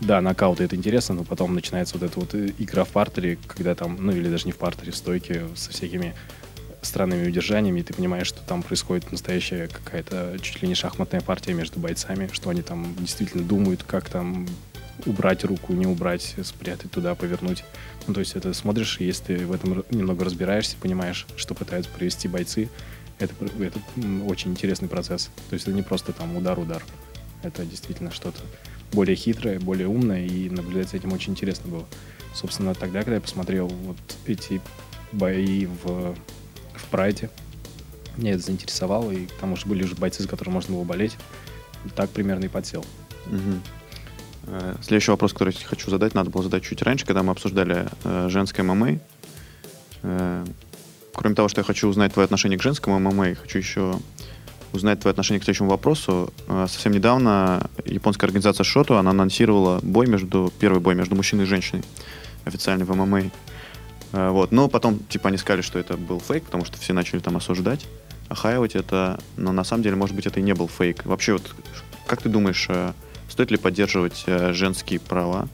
да, 0.02 0.20
нокауты 0.22 0.64
это 0.64 0.76
интересно, 0.76 1.16
но 1.16 1.24
потом 1.24 1.56
начинается 1.56 1.98
вот 1.98 2.04
эта 2.04 2.20
вот 2.20 2.36
игра 2.36 2.84
в 2.84 2.90
партере, 2.90 3.38
когда 3.48 3.76
там, 3.76 3.98
ну 4.00 4.12
или 4.12 4.30
даже 4.30 4.46
не 4.46 4.52
в 4.52 4.58
партере, 4.58 4.92
в 4.92 4.96
стойке 4.96 5.44
со 5.56 5.72
всякими 5.72 6.14
странными 6.82 7.28
удержаниями, 7.28 7.80
и 7.80 7.84
ты 7.84 7.94
понимаешь, 7.94 8.28
что 8.28 8.42
там 8.42 8.62
происходит 8.62 9.12
настоящая 9.12 9.68
какая-то 9.68 10.38
чуть 10.42 10.62
ли 10.62 10.68
не 10.68 10.76
шахматная 10.76 11.22
партия 11.22 11.54
между 11.54 11.80
бойцами, 11.80 12.30
что 12.32 12.50
они 12.50 12.62
там 12.62 12.96
действительно 13.00 13.44
думают, 13.44 13.84
как 13.84 14.10
там 14.10 14.48
убрать 15.06 15.44
руку, 15.44 15.74
не 15.74 15.86
убрать, 15.86 16.36
спрятать 16.44 16.92
туда, 16.92 17.16
повернуть. 17.16 17.64
Ну, 18.08 18.14
то 18.14 18.20
есть 18.20 18.36
это 18.36 18.54
смотришь, 18.54 18.98
и 19.00 19.06
если 19.06 19.24
ты 19.24 19.46
в 19.46 19.52
этом 19.52 19.84
немного 19.90 20.24
разбираешься, 20.24 20.78
понимаешь, 20.80 21.26
что 21.36 21.54
пытаются 21.54 21.92
провести 21.92 22.28
бойцы, 22.28 22.70
это, 23.20 23.34
это 23.60 23.80
очень 24.26 24.52
интересный 24.52 24.88
процесс. 24.88 25.30
То 25.50 25.54
есть 25.54 25.68
это 25.68 25.76
не 25.76 25.84
просто 25.84 26.14
там 26.14 26.36
удар-удар. 26.36 26.84
Это 27.44 27.66
действительно 27.66 28.12
что-то 28.12 28.40
более 28.92 29.16
хитрое, 29.16 29.60
более 29.60 29.88
умное, 29.88 30.26
и 30.26 30.50
наблюдать 30.50 30.90
за 30.90 30.98
этим 30.98 31.14
очень 31.14 31.34
интересно 31.34 31.70
было. 31.70 31.86
Собственно, 32.34 32.74
тогда, 32.74 33.00
когда 33.00 33.16
я 33.16 33.22
посмотрел 33.22 33.68
вот 33.68 33.98
эти 34.26 34.62
бои 35.12 35.66
в, 35.66 36.16
в 36.74 36.86
Прайде, 36.92 37.30
меня 38.18 38.34
это 38.34 38.44
заинтересовало, 38.44 39.12
и 39.12 39.26
к 39.26 39.34
тому 39.34 39.56
же 39.56 39.66
были 39.66 39.84
уже 39.84 39.96
бойцы, 39.96 40.24
за 40.24 40.30
которыми 40.30 40.56
можно 40.56 40.76
было 40.76 40.84
болеть. 40.84 41.16
Так 41.96 42.10
примерно 42.10 42.46
и 42.46 42.48
подсел. 42.48 42.86
Э, 44.48 44.76
Следующий 44.82 45.12
вопрос, 45.12 45.34
который 45.34 45.54
хочу 45.54 45.90
задать, 45.90 46.14
надо 46.14 46.30
было 46.30 46.44
задать 46.44 46.64
чуть 46.64 46.82
раньше, 46.82 47.06
когда 47.06 47.24
мы 47.24 47.32
обсуждали 47.32 47.88
э, 48.04 48.28
женское 48.30 48.64
ММА. 48.64 49.00
Э, 50.04 50.46
кроме 51.16 51.36
того, 51.36 51.48
что 51.48 51.62
я 51.62 51.66
хочу 51.66 51.88
узнать 51.88 52.14
твое 52.14 52.26
отношение 52.26 52.60
к 52.60 52.62
женскому 52.62 53.00
ММА, 53.00 53.36
хочу 53.36 53.58
еще 53.58 53.96
узнать 54.74 55.00
твое 55.00 55.12
отношение 55.12 55.40
к 55.40 55.44
следующему 55.44 55.70
вопросу. 55.70 56.34
Э, 56.48 56.68
совсем 56.70 56.92
недавно 56.92 57.70
японская 57.86 58.28
организация 58.28 58.64
Шоту, 58.64 58.98
она 58.98 59.12
анонсировала 59.12 59.80
бой 59.82 60.08
между, 60.08 60.52
первый 60.60 60.80
бой 60.82 60.96
между 60.96 61.16
мужчиной 61.16 61.46
и 61.46 61.48
женщиной, 61.48 61.84
официальный 62.44 62.86
в 62.86 62.94
ММА. 62.94 63.32
Э, 64.12 64.30
вот. 64.30 64.52
Но 64.52 64.68
потом, 64.68 65.00
типа, 65.00 65.30
они 65.30 65.38
сказали, 65.38 65.62
что 65.62 65.80
это 65.80 65.98
был 65.98 66.20
фейк, 66.20 66.44
потому 66.44 66.66
что 66.66 66.78
все 66.78 66.94
начали 66.94 67.20
там 67.20 67.38
осуждать, 67.38 67.86
охаивать 68.28 68.76
это. 68.76 69.20
Но 69.38 69.52
на 69.52 69.64
самом 69.64 69.84
деле, 69.84 69.96
может 69.96 70.16
быть, 70.16 70.28
это 70.28 70.40
и 70.40 70.44
не 70.44 70.54
был 70.54 70.68
фейк. 70.68 71.06
Вообще, 71.06 71.34
вот, 71.34 71.56
как 72.06 72.22
ты 72.22 72.30
думаешь, 72.30 72.66
э, 72.70 72.92
стоит 73.30 73.52
ли 73.52 73.58
поддерживать 73.58 74.26
женские 74.28 75.00
права 75.00 75.48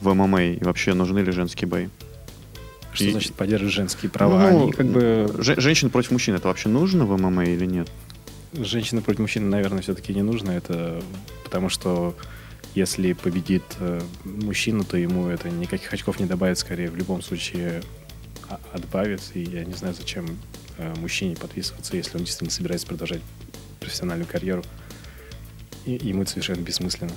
в 0.00 0.12
ММА? 0.12 0.42
И 0.42 0.64
вообще, 0.64 0.94
нужны 0.94 1.18
ли 1.18 1.30
женские 1.32 1.68
бои? 1.68 1.88
Что 2.96 3.04
И- 3.04 3.10
значит 3.10 3.34
поддерживать 3.34 3.74
женские 3.74 4.10
права? 4.10 4.50
Ну, 4.50 4.62
Они 4.64 4.72
как 4.72 4.86
бы... 4.86 5.30
же- 5.38 5.60
женщин 5.60 5.90
против 5.90 6.12
мужчин, 6.12 6.34
это 6.34 6.48
вообще 6.48 6.70
нужно 6.70 7.04
в 7.04 7.14
ММА 7.16 7.44
или 7.44 7.66
нет? 7.66 7.88
Женщина 8.54 9.02
против 9.02 9.20
мужчины, 9.20 9.46
наверное, 9.50 9.82
все-таки 9.82 10.14
не 10.14 10.22
нужно. 10.22 10.50
Это 10.52 11.02
потому 11.44 11.68
что 11.68 12.16
если 12.74 13.12
победит 13.12 13.64
э, 13.80 14.00
мужчина, 14.24 14.82
то 14.82 14.96
ему 14.96 15.28
это 15.28 15.50
никаких 15.50 15.92
очков 15.92 16.18
не 16.20 16.24
добавит, 16.26 16.58
скорее 16.58 16.90
в 16.90 16.96
любом 16.96 17.20
случае 17.20 17.82
а- 18.48 18.60
отбавит. 18.72 19.20
И 19.34 19.42
я 19.42 19.64
не 19.66 19.74
знаю, 19.74 19.94
зачем 19.94 20.26
э, 20.78 20.94
мужчине 20.96 21.36
подписываться, 21.36 21.96
если 21.96 22.16
он 22.16 22.24
действительно 22.24 22.50
собирается 22.50 22.86
продолжать 22.86 23.20
профессиональную 23.78 24.26
карьеру. 24.26 24.62
И 25.84 25.92
ему 26.00 26.22
это 26.22 26.30
совершенно 26.30 26.62
бессмысленно. 26.62 27.12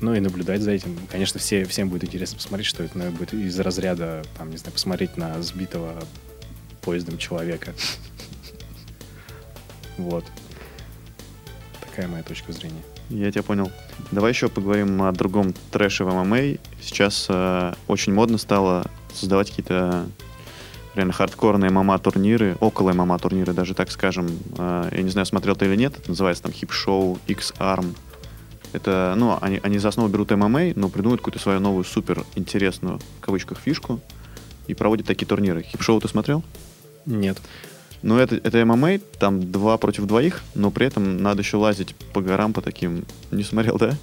Ну 0.00 0.14
и 0.14 0.20
наблюдать 0.20 0.60
за 0.60 0.72
этим. 0.72 0.98
Конечно, 1.10 1.40
все, 1.40 1.64
всем 1.64 1.88
будет 1.88 2.04
интересно 2.04 2.36
посмотреть, 2.36 2.66
что 2.66 2.82
это 2.82 2.98
будет 3.10 3.32
из 3.32 3.58
разряда, 3.60 4.22
там, 4.36 4.50
не 4.50 4.56
знаю, 4.56 4.72
посмотреть 4.72 5.16
на 5.16 5.40
сбитого 5.42 6.02
поездом 6.82 7.18
человека. 7.18 7.72
Вот. 9.96 10.24
Такая 11.80 12.08
моя 12.08 12.22
точка 12.22 12.52
зрения. 12.52 12.82
Я 13.10 13.30
тебя 13.30 13.42
понял. 13.42 13.70
Давай 14.10 14.32
еще 14.32 14.48
поговорим 14.48 15.02
о 15.02 15.12
другом 15.12 15.54
трэше 15.70 16.04
в 16.04 16.12
ММА. 16.12 16.58
Сейчас 16.82 17.26
э, 17.28 17.74
очень 17.86 18.12
модно 18.12 18.38
стало 18.38 18.86
создавать 19.12 19.50
какие-то 19.50 20.06
реально 20.94 21.12
хардкорные 21.12 21.70
ММА-турниры, 21.70 22.56
около 22.60 22.92
ММА-турниры, 22.92 23.52
даже 23.52 23.74
так 23.74 23.90
скажем. 23.90 24.28
Э, 24.58 24.88
я 24.90 25.02
не 25.02 25.10
знаю, 25.10 25.26
смотрел 25.26 25.54
ты 25.54 25.66
или 25.66 25.76
нет, 25.76 25.96
это 25.98 26.08
называется 26.08 26.44
там 26.44 26.52
хип-шоу, 26.52 27.18
X-Arm. 27.26 27.94
Это, 28.74 29.14
ну, 29.16 29.38
они, 29.40 29.60
они 29.62 29.78
за 29.78 29.88
основу 29.88 30.08
берут 30.08 30.32
ММА, 30.32 30.72
но 30.74 30.88
придумывают 30.88 31.20
какую-то 31.20 31.38
свою 31.38 31.60
новую 31.60 31.84
супер 31.84 32.24
интересную, 32.34 32.98
в 32.98 33.20
кавычках, 33.20 33.58
фишку 33.58 34.00
и 34.66 34.74
проводят 34.74 35.06
такие 35.06 35.26
турниры. 35.26 35.62
Хип-шоу 35.62 36.00
ты 36.00 36.08
смотрел? 36.08 36.42
Нет. 37.06 37.38
Ну, 38.02 38.18
это, 38.18 38.34
это 38.34 38.64
ММА, 38.64 38.98
там 39.20 39.52
два 39.52 39.78
против 39.78 40.06
двоих, 40.06 40.42
но 40.56 40.72
при 40.72 40.86
этом 40.86 41.22
надо 41.22 41.42
еще 41.42 41.56
лазить 41.56 41.94
по 42.12 42.20
горам 42.20 42.52
по 42.52 42.60
таким. 42.60 43.04
Не 43.30 43.44
смотрел, 43.44 43.78
да? 43.78 43.96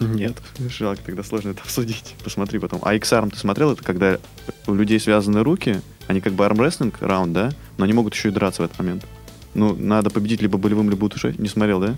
Нет. 0.00 0.36
Жалко, 0.58 1.00
тогда 1.06 1.22
сложно 1.22 1.50
это 1.50 1.62
обсудить. 1.62 2.16
Посмотри 2.24 2.58
потом. 2.58 2.80
А 2.82 2.94
X-Arm 2.94 3.30
ты 3.30 3.38
смотрел? 3.38 3.70
Это 3.70 3.84
когда 3.84 4.18
у 4.66 4.74
людей 4.74 4.98
связаны 4.98 5.44
руки, 5.44 5.80
они 6.08 6.20
как 6.20 6.32
бы 6.32 6.44
армрестлинг 6.44 7.00
раунд, 7.00 7.32
да? 7.32 7.52
Но 7.78 7.84
они 7.84 7.92
могут 7.92 8.14
еще 8.14 8.28
и 8.28 8.32
драться 8.32 8.62
в 8.62 8.64
этот 8.64 8.78
момент. 8.78 9.06
Ну, 9.54 9.76
надо 9.76 10.10
победить 10.10 10.42
либо 10.42 10.58
болевым, 10.58 10.90
либо 10.90 11.04
удушать. 11.04 11.38
Не 11.38 11.48
смотрел, 11.48 11.78
да? 11.78 11.94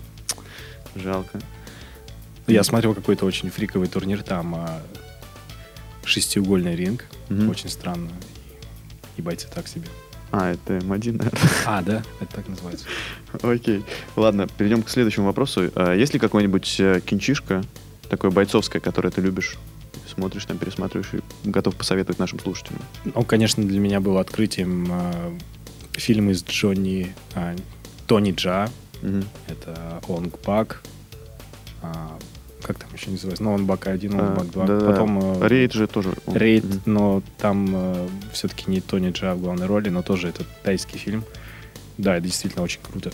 Жалко. 0.95 1.41
Я 2.47 2.63
смотрел 2.63 2.93
какой-то 2.93 3.25
очень 3.25 3.49
фриковый 3.49 3.87
турнир, 3.87 4.21
там 4.23 4.55
а, 4.55 4.81
шестиугольный 6.03 6.75
ринг. 6.75 7.05
Мгм. 7.29 7.49
Очень 7.49 7.69
странно. 7.69 8.11
И 9.17 9.21
бойцы 9.21 9.47
так 9.53 9.67
себе. 9.67 9.87
А, 10.31 10.51
это 10.51 10.77
М1, 10.77 10.87
наверное. 11.17 11.31
А, 11.65 11.81
да? 11.81 12.03
Это 12.19 12.35
так 12.35 12.47
называется. 12.47 12.85
Окей. 13.41 13.83
Ладно, 14.15 14.47
перейдем 14.47 14.83
к 14.83 14.89
следующему 14.89 15.25
вопросу. 15.25 15.71
А, 15.75 15.93
Есть 15.93 16.13
ли 16.13 16.19
какой-нибудь 16.19 16.75
э, 16.79 17.01
кинчишка, 17.05 17.63
такое 18.09 18.31
бойцовское, 18.31 18.81
которое 18.81 19.09
ты 19.09 19.21
любишь? 19.21 19.55
Смотришь, 20.13 20.45
там, 20.45 20.57
пересматриваешь 20.57 21.09
и 21.13 21.49
готов 21.49 21.75
посоветовать 21.75 22.19
нашим 22.19 22.39
слушателям? 22.39 22.81
Ну, 23.05 23.23
конечно, 23.23 23.63
для 23.65 23.79
меня 23.79 23.99
было 23.99 24.21
открытием 24.21 24.87
а, 24.91 25.33
фильм 25.93 26.29
из 26.29 26.43
Джонни... 26.43 27.13
а, 27.33 27.55
Тони 28.07 28.31
Джа. 28.31 28.69
Мгм. 29.01 29.23
Это 29.47 30.01
Онг 30.07 30.39
Бак. 30.45 30.83
А, 31.81 32.17
как 32.65 32.79
там 32.79 32.89
еще 32.93 33.11
называется? 33.11 33.43
Ну, 33.43 33.53
он 33.53 33.65
Бак 33.65 33.87
1, 33.87 34.19
А, 34.19 34.23
он 34.29 34.33
Бак 34.35 34.49
2. 34.51 34.65
да-да-да. 34.65 34.91
Потом... 34.91 35.41
э, 35.43 35.47
Рейд 35.47 35.73
же 35.73 35.87
тоже. 35.87 36.13
Рейд, 36.27 36.63
Мгм. 36.65 36.81
но 36.85 37.23
там 37.37 38.07
все-таки 38.33 38.69
не 38.69 38.81
Тони 38.81 39.11
Джа 39.11 39.35
в 39.35 39.41
главной 39.41 39.67
роли, 39.67 39.89
но 39.89 40.01
тоже 40.01 40.29
это 40.29 40.43
тайский 40.63 40.97
фильм. 40.97 41.23
Да, 41.97 42.15
это 42.17 42.25
действительно 42.25 42.63
очень 42.63 42.79
круто. 42.81 43.11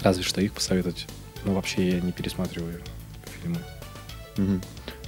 Разве 0.00 0.22
что 0.24 0.40
их 0.40 0.52
посоветовать. 0.52 1.06
Но 1.44 1.54
вообще 1.54 1.88
я 1.90 2.00
не 2.00 2.12
пересматриваю 2.12 2.80
фильмы. 3.40 3.58
Мгм. 4.36 4.60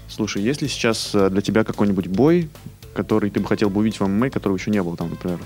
Слушай, 0.09 0.43
есть 0.43 0.63
ли 0.63 0.69
сейчас 0.69 1.11
э, 1.15 1.31
для 1.31 1.41
тебя 1.43 1.65
какой-нибудь 1.65 2.07
бой, 2.07 2.49
который 2.95 3.31
ты 3.31 3.41
бы 3.41 3.47
хотел 3.47 3.71
бы 3.71 3.81
увидеть 3.81 3.99
в 4.01 4.07
ММА, 4.07 4.31
которого 4.31 4.57
еще 4.57 4.71
не 4.71 4.83
было 4.83 4.97
там, 4.97 5.11
например? 5.11 5.41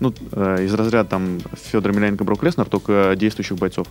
Ну, 0.00 0.12
э, 0.32 0.64
из 0.64 0.74
разряда 0.74 1.08
там 1.08 1.40
Федор 1.70 1.90
Емельяненко, 1.92 2.24
Брок 2.24 2.42
Леснер, 2.42 2.66
только 2.66 3.14
действующих 3.16 3.56
бойцов. 3.58 3.86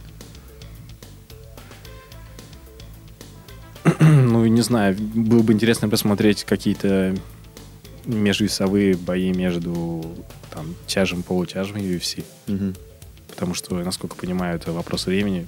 Знаю, 4.70 4.96
было 4.98 5.42
бы 5.42 5.54
интересно 5.54 5.90
посмотреть 5.90 6.44
какие-то 6.44 7.16
межвесовые 8.06 8.96
бои 8.96 9.32
между 9.32 10.06
там 10.52 10.76
тяжем, 10.88 11.24
полутяжем 11.24 11.78
UFC. 11.78 12.24
Мгм. 12.48 12.76
Потому 13.28 13.54
что, 13.54 13.76
насколько 13.76 14.15
понимаю, 14.15 14.56
это 14.56 14.72
вопрос 14.72 15.06
времени. 15.06 15.46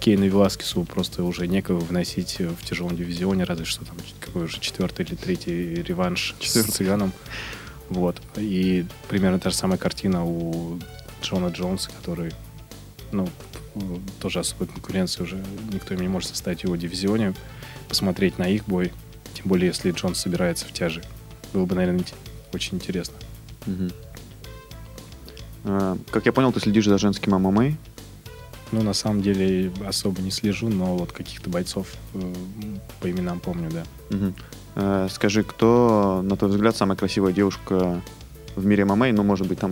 Кейну 0.00 0.26
Веласкесу 0.26 0.84
просто 0.84 1.24
уже 1.24 1.46
некого 1.46 1.80
вносить 1.80 2.38
в 2.38 2.64
тяжелом 2.64 2.96
дивизионе, 2.96 3.44
разве 3.44 3.64
что 3.64 3.84
там 3.84 3.96
какой 4.20 4.44
уже 4.44 4.60
четвертый 4.60 5.04
или 5.04 5.14
третий 5.14 5.82
реванш 5.82 6.34
Четвертый. 6.38 6.70
с 6.70 6.74
цыганом. 6.76 7.12
Вот. 7.88 8.20
И 8.36 8.86
примерно 9.08 9.38
та 9.38 9.50
же 9.50 9.56
самая 9.56 9.78
картина 9.78 10.24
у 10.24 10.78
Джона 11.22 11.48
Джонса, 11.48 11.90
который, 11.90 12.32
ну, 13.10 13.28
тоже 14.20 14.40
особой 14.40 14.68
конкуренции 14.68 15.22
уже 15.22 15.42
никто 15.72 15.94
не 15.94 16.08
может 16.08 16.30
составить 16.30 16.62
его 16.62 16.76
дивизионе. 16.76 17.34
Посмотреть 17.92 18.38
на 18.38 18.48
их 18.48 18.64
бой, 18.64 18.90
тем 19.34 19.48
более, 19.48 19.66
если 19.66 19.90
Джонс 19.90 20.18
собирается 20.18 20.64
в 20.64 20.72
тяжи. 20.72 21.02
Было 21.52 21.66
бы, 21.66 21.74
наверное, 21.74 22.02
очень 22.54 22.76
интересно. 22.78 23.16
Мгм. 23.66 23.90
Э, 25.64 25.96
Как 26.10 26.24
я 26.24 26.32
понял, 26.32 26.54
ты 26.54 26.60
следишь 26.60 26.86
за 26.86 26.96
женским 26.96 27.32
ММА. 27.34 27.72
Ну, 28.72 28.80
на 28.82 28.94
самом 28.94 29.20
деле, 29.20 29.70
особо 29.86 30.22
не 30.22 30.30
слежу, 30.30 30.70
но 30.70 30.96
вот 30.96 31.12
каких-то 31.12 31.50
бойцов 31.50 31.86
э, 32.14 32.34
по 33.00 33.10
именам 33.10 33.40
помню, 33.40 33.68
да. 33.70 33.82
Мгм. 34.08 34.34
Э, 34.76 35.08
Скажи, 35.10 35.42
кто, 35.42 36.22
на 36.24 36.38
твой 36.38 36.50
взгляд, 36.50 36.74
самая 36.74 36.96
красивая 36.96 37.34
девушка 37.34 38.00
в 38.56 38.64
мире 38.64 38.86
ММА? 38.86 39.12
Ну, 39.12 39.22
может 39.22 39.46
быть, 39.46 39.58
там 39.58 39.70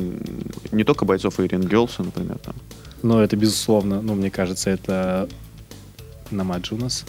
не 0.73 0.85
только 0.85 1.07
бойцов, 1.07 1.39
а 1.41 1.43
и 1.43 1.49
рингелсы, 1.49 2.03
например. 2.03 2.37
Там. 2.37 2.55
Но 3.03 3.23
это, 3.23 3.35
безусловно, 3.37 4.03
ну, 4.03 4.15
мне 4.15 4.31
кажется, 4.31 4.69
это 4.69 5.27
Намаджунас, 6.31 7.07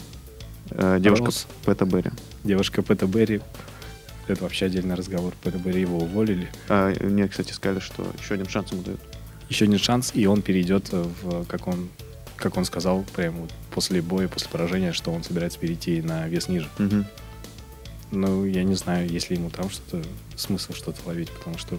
Э, 0.74 0.98
Девушка 1.00 1.24
Роуз. 1.26 1.46
Пэта 1.64 1.84
Берри. 1.84 2.10
девушка 2.44 2.82
Пэта 2.82 3.06
Берри. 3.06 3.40
Это 4.28 4.42
вообще 4.44 4.66
отдельный 4.66 4.94
разговор. 4.94 5.34
Пэта 5.42 5.58
Берри 5.58 5.80
его 5.80 5.98
уволили. 5.98 6.48
А, 6.68 6.92
Мне, 7.04 7.28
кстати, 7.28 7.52
сказали, 7.52 7.80
что 7.80 8.06
еще 8.20 8.34
один 8.34 8.48
шанс 8.48 8.72
ему 8.72 8.82
дают. 8.82 9.00
Еще 9.48 9.64
один 9.64 9.78
шанс, 9.78 10.12
и 10.14 10.26
он 10.26 10.40
перейдет 10.42 10.90
в, 10.92 11.44
как 11.46 11.66
он, 11.66 11.88
как 12.36 12.56
он 12.56 12.64
сказал, 12.64 13.04
прямо 13.14 13.48
после 13.74 14.00
боя, 14.00 14.28
после 14.28 14.48
поражения, 14.48 14.92
что 14.92 15.10
он 15.12 15.24
собирается 15.24 15.58
перейти 15.58 16.00
на 16.00 16.26
вес 16.28 16.48
ниже. 16.48 16.68
Мгм. 16.78 17.04
Ну, 18.12 18.44
я 18.44 18.62
не 18.62 18.74
знаю, 18.74 19.08
если 19.08 19.34
ему 19.34 19.50
там 19.50 19.68
что-то, 19.70 20.02
смысл 20.36 20.72
что-то 20.74 21.00
ловить, 21.06 21.30
потому 21.30 21.58
что 21.58 21.78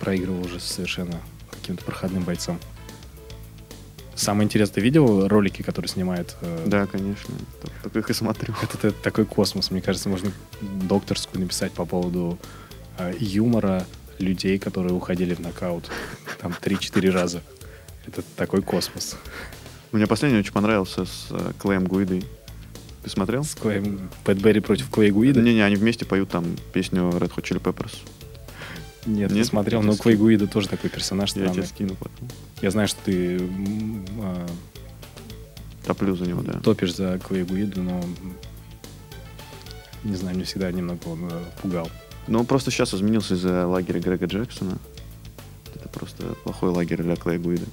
проигрывал 0.00 0.44
уже 0.44 0.60
совершенно 0.60 1.20
каким-то 1.50 1.84
проходным 1.84 2.22
бойцом. 2.24 2.58
Самое 4.16 4.44
интересное, 4.46 4.74
ты 4.76 4.80
видел 4.80 5.26
ролики, 5.28 5.62
которые 5.62 5.88
снимает? 5.88 6.36
э, 6.40 6.64
Да, 6.66 6.86
конечно. 6.86 7.34
Только 7.82 7.98
их 7.98 8.10
и 8.10 8.12
смотрю. 8.12 8.54
Это, 8.62 8.78
т- 8.78 8.90
такой 8.90 9.24
космос. 9.24 9.70
Мне 9.70 9.80
кажется, 9.82 10.08
можно 10.08 10.30
докторскую 10.60 11.40
написать 11.40 11.72
по 11.72 11.84
поводу 11.84 12.38
э, 12.98 13.12
юмора 13.18 13.84
людей, 14.18 14.58
которые 14.58 14.92
уходили 14.94 15.34
в 15.34 15.40
нокаут. 15.40 15.90
Там 16.40 16.54
3-4 16.60 17.10
раза. 17.10 17.42
Это 18.06 18.22
такой 18.36 18.62
космос. 18.62 19.16
Мне 19.92 20.06
последний 20.06 20.38
очень 20.38 20.52
понравился 20.52 21.04
с 21.06 21.26
э, 21.30 21.52
Клеем 21.60 21.84
Гуидой. 21.86 22.24
Ты 23.02 23.10
смотрел? 23.10 23.44
С 23.44 23.54
Клеем 23.54 24.08
Пэт 24.24 24.38
Берри 24.38 24.60
против 24.60 24.90
Клей 24.90 25.10
Гуида? 25.10 25.40
Не-не, 25.40 25.62
они 25.62 25.76
вместе 25.76 26.04
поют 26.04 26.28
там 26.30 26.44
песню 26.72 27.10
Red 27.10 27.32
Hot 27.34 27.42
Chili 27.42 27.60
Peppers. 27.60 27.92
Нет, 29.06 29.30
не 29.30 29.44
смотрел. 29.44 29.82
Но 29.82 29.92
скину. 29.92 30.18
Гуида 30.18 30.46
тоже 30.46 30.68
такой 30.68 30.90
персонаж 30.90 31.34
Я 31.34 31.48
тебе 31.48 31.64
скину 31.64 31.94
потом. 31.94 32.28
Я 32.62 32.70
знаю, 32.70 32.88
что 32.88 32.98
ты 33.04 33.40
а, 34.20 34.46
Топлю 35.84 36.16
за 36.16 36.24
него, 36.24 36.42
да. 36.42 36.60
топишь 36.60 36.94
за 36.94 37.18
Клей 37.18 37.44
Гуиду, 37.44 37.82
но 37.82 38.02
не 40.02 40.16
знаю, 40.16 40.36
меня 40.36 40.46
всегда 40.46 40.70
немного 40.70 41.08
он 41.08 41.28
э, 41.30 41.44
пугал. 41.60 41.90
Но 42.26 42.40
он 42.40 42.46
просто 42.46 42.70
сейчас 42.70 42.94
изменился 42.94 43.34
из-за 43.34 43.66
лагеря 43.66 44.00
Грега 44.00 44.26
Джексона. 44.26 44.78
Это 45.74 45.88
просто 45.88 46.34
плохой 46.44 46.70
лагерь 46.70 47.02
для 47.02 47.16
Клея 47.16 47.38
Гуида. 47.38 47.66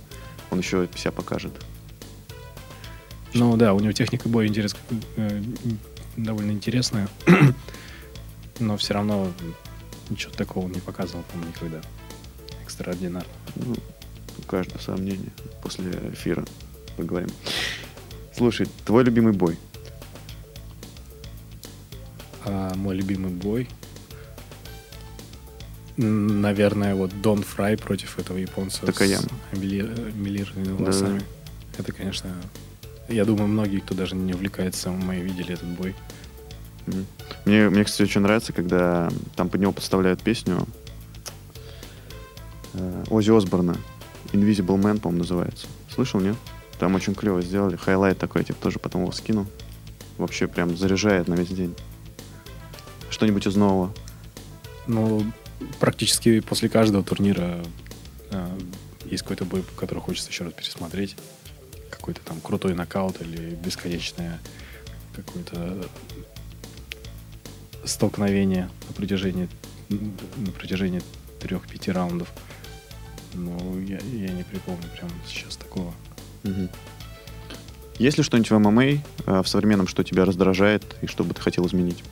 Он 0.50 0.60
еще 0.60 0.90
себя 0.96 1.12
покажет. 1.12 1.54
Ну 3.34 3.56
да, 3.56 3.74
у 3.74 3.80
него 3.80 3.94
техника 3.94 4.28
боя 4.28 4.48
интерес, 4.48 4.76
э, 5.16 5.42
довольно 6.18 6.52
интересная, 6.52 7.08
но 8.60 8.76
все 8.76 8.94
равно 8.94 9.32
ничего 10.12 10.32
такого 10.34 10.68
не 10.68 10.80
показывал, 10.80 11.24
по-моему, 11.32 11.52
никогда. 11.52 11.82
Экстраординарно. 12.64 13.30
Ну, 13.56 13.76
у 14.38 14.42
каждого 14.44 14.80
сомнение. 14.80 15.32
После 15.64 15.90
эфира 16.14 16.46
поговорим. 16.98 17.30
Слушай, 18.36 18.68
твой 18.86 19.04
любимый 19.04 19.34
бой. 19.34 19.58
А 22.46 22.74
мой 22.76 22.96
любимый 22.96 23.32
бой, 23.32 23.70
наверное, 25.98 26.96
вот 26.96 27.22
Дон 27.22 27.44
Фрай 27.44 27.78
против 27.78 28.18
этого 28.18 28.38
японца 28.38 28.86
Такаяма. 28.86 29.28
с 29.54 29.58
мили- 29.58 30.12
милированными 30.14 30.74
волосами. 30.76 31.22
Это, 31.78 31.92
конечно, 31.94 32.36
я 33.10 33.26
думаю, 33.26 33.48
многие, 33.48 33.80
кто 33.80 33.94
даже 33.94 34.16
не 34.16 34.34
увлекается 34.34 34.90
ММА, 34.90 35.16
видели 35.18 35.54
этот 35.54 35.68
бой. 35.70 35.96
Мгм. 36.88 37.06
Мне, 37.46 37.70
мне, 37.70 37.84
кстати, 37.84 38.04
очень 38.04 38.22
нравится, 38.22 38.54
когда 38.54 39.10
там 39.36 39.50
под 39.50 39.62
него 39.62 39.72
подставляют 39.72 40.22
песню 40.22 40.68
э, 42.74 43.04
Оззи 43.10 43.36
Осборна. 43.36 43.76
Invisible 44.32 44.80
Man, 44.80 45.00
по-моему, 45.00 45.24
называется. 45.24 45.68
Слышал, 45.94 46.20
нет? 46.20 46.36
Там 46.80 46.96
очень 46.96 47.16
клево 47.16 47.42
сделали. 47.42 47.76
Highlight 47.76 48.18
такой, 48.18 48.44
типа, 48.44 48.62
тоже 48.62 48.80
потом 48.80 49.02
его 49.02 49.12
скину. 49.12 49.48
Вообще 50.18 50.48
прям 50.48 50.78
заряжает 50.78 51.28
на 51.28 51.34
весь 51.34 51.50
день. 51.50 51.76
Что-нибудь 53.10 53.46
из 53.48 53.56
нового? 53.56 53.94
Ну, 54.88 55.26
практически 55.80 56.40
после 56.40 56.70
каждого 56.70 57.04
турнира 57.04 57.64
э, 58.30 58.60
есть 59.06 59.24
какой-то 59.24 59.46
бой, 59.46 59.64
который 59.76 60.00
хочется 60.00 60.30
еще 60.30 60.44
раз 60.44 60.54
пересмотреть. 60.54 61.16
Какой-то 61.90 62.22
там 62.22 62.40
крутой 62.40 62.74
нокаут 62.74 63.22
или 63.22 63.56
бесконечное 63.56 64.40
какое-то 65.16 65.86
столкновение 67.86 68.70
на 68.88 68.94
протяжении, 68.94 69.50
на 69.90 70.52
протяжении 70.52 71.02
трех-пяти 71.40 71.92
раундов. 71.92 72.30
Ну, 73.34 73.80
я, 73.82 74.00
я 74.14 74.30
не 74.30 74.44
припомню 74.44 74.84
прямо 74.96 75.12
сейчас 75.28 75.56
такого. 75.56 75.94
Угу. 76.44 76.70
Есть 77.98 78.18
ли 78.18 78.24
что-нибудь 78.24 78.52
в 78.52 78.58
ММА 78.58 78.84
э, 78.84 79.02
в 79.26 79.48
современном, 79.48 79.88
что 79.88 80.04
тебя 80.04 80.26
раздражает 80.26 80.96
и 81.02 81.08
что 81.08 81.24
бы 81.24 81.34
ты 81.34 81.42
хотел 81.42 81.66
изменить? 81.68 82.04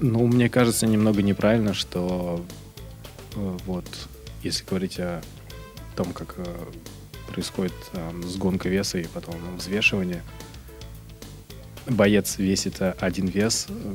Ну, 0.00 0.26
мне 0.26 0.48
кажется, 0.48 0.86
немного 0.86 1.22
неправильно, 1.22 1.74
что 1.74 2.44
э, 3.34 3.58
вот 3.66 3.86
если 4.42 4.64
говорить 4.64 4.98
о 4.98 5.22
том, 5.96 6.12
как 6.12 6.34
э, 6.38 6.44
происходит 7.32 7.72
э, 7.92 8.10
сгонка 8.24 8.68
веса 8.68 8.98
и 8.98 9.06
потом 9.06 9.34
взвешивание, 9.56 10.22
боец 11.86 12.38
весит 12.38 12.80
один 12.80 13.26
вес, 13.26 13.66
э, 13.68 13.94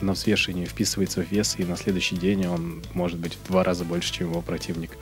на 0.00 0.12
взвешивании 0.12 0.64
вписывается 0.64 1.22
в 1.22 1.30
вес, 1.30 1.56
и 1.58 1.64
на 1.64 1.76
следующий 1.76 2.16
день 2.16 2.46
он 2.46 2.82
может 2.94 3.18
быть 3.18 3.34
в 3.34 3.48
два 3.48 3.64
раза 3.64 3.84
больше, 3.84 4.12
чем 4.12 4.30
его 4.30 4.40
противник. 4.42 4.92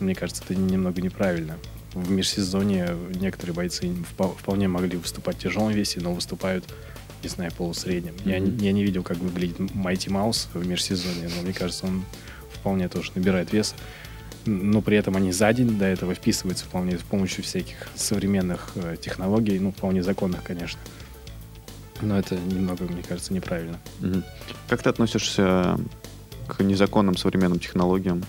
Мне 0.00 0.14
кажется, 0.14 0.42
это 0.44 0.54
немного 0.54 1.00
неправильно. 1.00 1.58
В 1.92 2.10
межсезонье 2.10 2.96
некоторые 3.14 3.54
бойцы 3.54 3.92
вполне 4.38 4.68
могли 4.68 4.96
выступать 4.96 5.36
в 5.36 5.40
тяжелом 5.40 5.70
весе, 5.72 6.00
но 6.00 6.12
выступают, 6.12 6.64
не 7.22 7.28
знаю, 7.28 7.52
полусреднем. 7.52 8.14
Mm-hmm. 8.24 8.60
Я, 8.60 8.66
я 8.66 8.72
не 8.72 8.82
видел, 8.82 9.02
как 9.02 9.18
выглядит 9.18 9.58
Майти 9.74 10.10
Маус 10.10 10.48
в 10.52 10.66
межсезонье, 10.66 11.30
но 11.34 11.42
мне 11.42 11.52
кажется, 11.52 11.86
он 11.86 12.04
вполне 12.52 12.88
тоже 12.88 13.12
набирает 13.14 13.52
вес. 13.52 13.74
Но 14.46 14.82
при 14.82 14.98
этом 14.98 15.16
они 15.16 15.32
за 15.32 15.52
день 15.52 15.78
до 15.78 15.86
этого 15.86 16.14
вписываются 16.14 16.66
вполне 16.66 16.98
с 16.98 17.02
помощью 17.02 17.44
всяких 17.44 17.88
современных 17.94 18.72
э, 18.74 18.96
технологий, 19.00 19.58
ну, 19.58 19.72
вполне 19.72 20.02
законных, 20.02 20.42
конечно. 20.42 20.78
Но 22.04 22.18
это 22.18 22.36
немного, 22.36 22.84
мне 22.84 23.02
кажется, 23.02 23.32
неправильно. 23.32 23.78
Угу. 24.00 24.22
Как 24.68 24.82
ты 24.82 24.90
относишься 24.90 25.78
к 26.46 26.62
незаконным 26.62 27.16
современным 27.16 27.58
технологиям, 27.58 28.22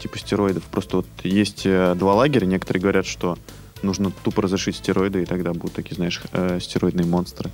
типа 0.00 0.18
стероидов? 0.18 0.62
Просто 0.64 0.98
вот 0.98 1.06
есть 1.24 1.62
э, 1.66 1.94
два 1.96 2.14
лагеря, 2.14 2.46
некоторые 2.46 2.80
говорят, 2.80 3.06
что 3.06 3.36
нужно 3.82 4.12
тупо 4.22 4.42
разрешить 4.42 4.76
стероиды, 4.76 5.22
и 5.22 5.26
тогда 5.26 5.52
будут 5.52 5.74
такие, 5.74 5.96
знаешь, 5.96 6.20
э, 6.32 6.58
стероидные 6.60 7.06
монстры 7.06 7.50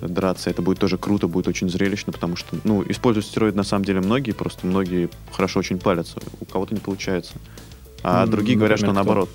драться. 0.00 0.50
Это 0.50 0.62
будет 0.62 0.78
тоже 0.78 0.98
круто, 0.98 1.26
будет 1.26 1.48
очень 1.48 1.68
зрелищно, 1.68 2.12
потому 2.12 2.36
что, 2.36 2.56
ну, 2.64 2.84
используют 2.88 3.26
стероиды 3.26 3.56
на 3.56 3.64
самом 3.64 3.84
деле 3.84 4.00
многие, 4.00 4.32
просто 4.32 4.66
многие 4.66 5.08
хорошо 5.32 5.60
очень 5.60 5.78
палятся. 5.78 6.20
У 6.40 6.44
кого-то 6.44 6.74
не 6.74 6.80
получается. 6.80 7.32
А 8.02 8.24
mm, 8.24 8.30
другие 8.30 8.58
говорят, 8.58 8.78
что 8.78 8.88
кто? 8.88 8.94
наоборот. 8.94 9.30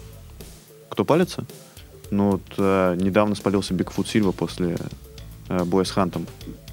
Кто 0.89 1.03
палится? 1.03 1.45
Ну, 2.11 2.31
вот, 2.31 2.41
э, 2.57 2.95
недавно 2.99 3.35
спалился 3.35 3.73
Бигфут 3.73 4.07
Сильва 4.07 4.31
после 4.31 4.77
э, 5.59 5.63
боя 5.65 5.83
с 5.83 5.91
Хантом. 5.91 6.27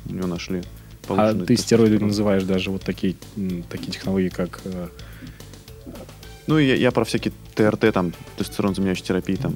У 0.09 0.15
него 0.15 0.27
нашли. 0.27 0.63
А 1.09 1.35
ты 1.35 1.57
стероиды 1.57 1.99
называешь 2.05 2.45
даже 2.45 2.71
вот 2.71 2.83
такие, 2.83 3.17
такие 3.71 3.91
технологии, 3.91 4.29
как... 4.29 4.61
Э... 4.65 4.89
Ну, 6.47 6.59
я, 6.59 6.75
я 6.75 6.91
про 6.91 7.05
всякие 7.05 7.33
ТРТ, 7.55 7.93
там, 7.93 8.13
тестостерон 8.37 8.75
заменяющий 8.75 9.05
терапии, 9.05 9.37
там, 9.37 9.55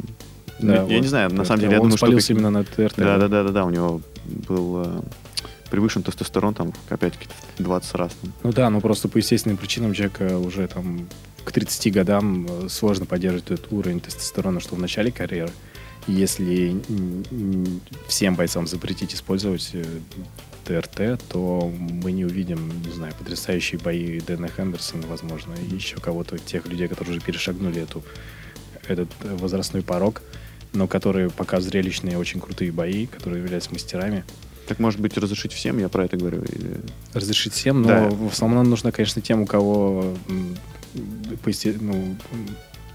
да, 0.59 0.75
я, 0.75 0.83
вот, 0.83 0.91
не 0.91 1.09
знаю, 1.09 1.35
на 1.35 1.45
самом 1.45 1.61
деле, 1.61 1.73
я 1.73 1.81
он 1.81 1.91
думаю, 1.91 2.21
что... 2.21 2.33
именно 2.33 2.51
на 2.51 2.65
ТРТ. 2.65 2.95
Да, 2.97 3.19
да, 3.19 3.29
да, 3.29 3.43
да, 3.45 3.51
да, 3.51 3.65
у 3.65 3.71
него 3.71 4.01
был 4.25 4.83
э, 4.85 5.01
превышен 5.71 6.03
тестостерон 6.03 6.55
там 6.55 6.73
опять 6.89 7.15
20 7.59 7.95
раз. 7.95 8.13
Ну 8.43 8.53
да, 8.53 8.71
ну 8.71 8.81
просто 8.81 9.09
по 9.09 9.19
естественным 9.19 9.57
причинам 9.57 9.93
человека 9.95 10.39
уже 10.39 10.69
там 10.69 11.09
к 11.45 11.53
30 11.53 11.93
годам 11.93 12.47
сложно 12.69 13.07
поддерживать 13.07 13.51
этот 13.51 13.73
уровень 13.73 14.01
тестостерона, 14.01 14.61
что 14.61 14.77
в 14.77 14.79
начале 14.79 15.11
карьеры. 15.11 15.51
Если 16.07 16.77
всем 18.09 18.35
бойцам 18.35 18.67
запретить 18.67 19.15
использовать 19.15 19.71
э, 19.73 19.85
ТРТ, 20.65 21.23
то 21.29 21.73
мы 21.79 22.13
не 22.13 22.25
увидим, 22.25 22.83
не 22.83 22.93
знаю, 22.93 23.15
потрясающие 23.19 23.81
бои 23.81 24.21
Дэна 24.21 24.49
Хендерсона, 24.49 25.07
возможно, 25.07 25.55
и 25.55 25.75
еще 25.75 25.97
кого-то, 25.97 26.39
тех 26.39 26.67
людей, 26.67 26.89
которые 26.89 27.17
уже 27.17 27.25
перешагнули 27.25 27.83
эту, 27.83 28.03
этот 28.89 29.09
возрастной 29.23 29.83
порог 29.83 30.23
но 30.73 30.87
которые 30.87 31.31
пока 31.31 31.61
зрелищные, 31.61 32.19
очень 32.19 32.41
крутые 32.41 32.73
бои, 32.73 33.07
которые 33.07 33.43
являются 33.43 33.71
мастерами. 33.73 34.25
Так, 34.67 34.79
может 34.79 35.01
быть, 35.01 35.17
разрешить 35.19 35.53
всем, 35.53 35.79
я 35.79 35.89
про 35.89 36.05
это 36.05 36.17
говорю? 36.17 36.43
Или... 36.45 36.81
Разрешить 37.13 37.53
всем, 37.53 37.83
но 37.83 37.89
да. 37.89 38.09
в 38.09 38.33
основном 38.33 38.71
нужно, 38.71 38.93
конечно, 38.93 39.21
тем, 39.21 39.43
у 39.43 39.47
кого 39.47 40.17
ну, 41.81 42.17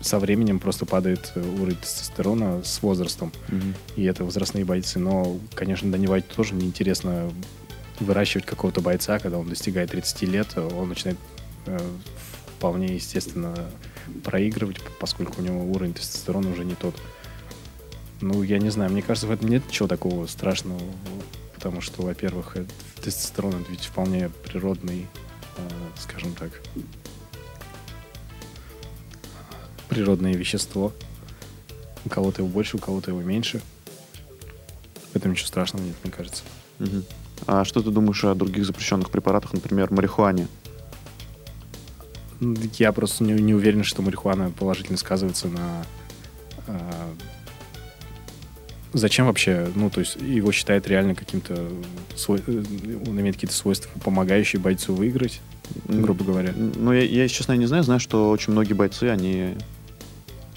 со 0.02 0.20
временем 0.20 0.60
просто 0.60 0.86
падает 0.86 1.32
уровень 1.36 1.78
тестостерона 1.78 2.64
с 2.64 2.82
возрастом. 2.82 3.32
Угу. 3.50 3.74
И 3.96 4.04
это 4.04 4.24
возрастные 4.24 4.66
бойцы. 4.66 5.00
Но, 5.00 5.40
конечно, 5.56 5.92
Данивать 5.92 6.28
тоже 6.28 6.54
неинтересно 6.54 7.32
выращивать 8.00 8.46
какого-то 8.46 8.82
бойца, 8.82 9.20
когда 9.20 9.40
он 9.40 9.50
достигает 9.50 9.92
30 9.92 10.22
лет, 10.24 10.58
он 10.58 10.90
начинает 10.90 11.18
э, 11.66 11.80
вполне 12.58 12.96
естественно 12.96 13.56
проигрывать, 14.24 14.78
поскольку 15.00 15.42
у 15.42 15.44
него 15.44 15.64
уровень 15.64 15.94
тестостерона 15.94 16.52
уже 16.52 16.64
не 16.64 16.76
тот. 16.76 16.96
Ну, 18.22 18.42
я 18.44 18.58
не 18.60 18.70
знаю, 18.70 18.92
мне 18.92 19.02
кажется, 19.02 19.28
в 19.28 19.32
этом 19.32 19.48
нет 19.50 19.64
ничего 19.68 19.88
такого 19.88 20.26
страшного, 20.28 20.80
потому 21.54 21.82
что, 21.82 22.02
во-первых, 22.02 22.58
тестостерон 23.04 23.62
это 23.62 23.72
ведь 23.72 23.86
вполне 23.86 24.30
природный, 24.44 25.08
э, 25.58 25.70
скажем 25.98 26.34
так, 26.34 26.52
природное 29.90 30.34
вещество. 30.34 30.94
У 32.06 32.10
кого-то 32.10 32.42
его 32.42 32.50
больше, 32.50 32.78
у 32.78 32.80
кого-то 32.80 33.12
его 33.12 33.22
меньше. 33.22 33.62
В 35.12 35.16
этом 35.16 35.32
ничего 35.32 35.48
страшного 35.48 35.84
нет, 35.84 35.96
мне 36.04 36.12
кажется. 36.12 36.44
Угу. 36.80 37.04
А 37.48 37.66
что 37.66 37.82
ты 37.82 37.92
думаешь 37.92 38.24
о 38.24 38.36
других 38.36 38.66
запрещенных 38.66 39.10
препаратах, 39.10 39.54
например, 39.54 39.92
марихуане? 39.92 40.48
Я 42.78 42.92
просто 42.92 43.24
не, 43.24 43.34
не 43.34 43.54
уверен, 43.54 43.84
что 43.84 44.02
марихуана 44.02 44.52
положительно 44.52 44.98
сказывается 44.98 45.48
на 45.48 45.86
э, 46.68 47.14
Зачем 48.94 49.26
вообще, 49.28 49.70
ну, 49.76 49.90
то 49.90 50.00
есть 50.00 50.16
его 50.16 50.52
считает 50.52 50.88
реально 50.88 51.14
каким-то, 51.14 51.70
свой, 52.16 52.42
э, 52.48 52.64
он 53.08 53.20
имеет 53.20 53.36
какие-то 53.36 53.56
свойства, 53.56 53.92
помогающие 54.04 54.62
бойцу 54.62 54.94
выиграть, 54.96 55.42
грубо 55.86 56.24
говоря? 56.24 56.54
Ну, 56.56 56.94
я, 56.94 57.02
я, 57.02 57.28
честно, 57.28 57.54
не 57.54 57.66
знаю, 57.66 57.84
знаю, 57.84 58.00
что 58.00 58.30
очень 58.32 58.54
многие 58.54 58.74
бойцы, 58.74 59.04
они 59.06 59.56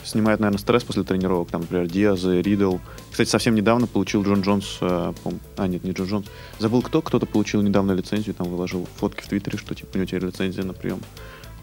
снимают, 0.04 0.40
наверное, 0.40 0.58
стресс 0.58 0.84
после 0.84 1.02
тренировок, 1.02 1.50
там, 1.50 1.62
например, 1.62 1.86
Диаз, 1.86 2.24
Ридл. 2.24 2.78
Кстати, 3.10 3.28
совсем 3.28 3.54
недавно 3.54 3.86
получил 3.86 4.22
Джон 4.22 4.42
Джонс, 4.42 4.78
э, 4.80 5.12
а, 5.56 5.66
нет, 5.66 5.84
не 5.84 5.92
Джон 5.92 6.06
Джонс, 6.06 6.26
забыл 6.58 6.82
кто, 6.82 7.02
кто-то 7.02 7.26
получил 7.26 7.62
недавно 7.62 7.92
лицензию, 7.92 8.34
там, 8.34 8.48
выложил 8.48 8.88
фотки 8.96 9.22
в 9.22 9.28
Твиттере, 9.28 9.58
что, 9.58 9.74
типа, 9.74 9.90
у 9.94 9.98
него 9.98 10.06
теперь 10.06 10.24
лицензия 10.24 10.64
на 10.64 10.72
прием 10.72 11.00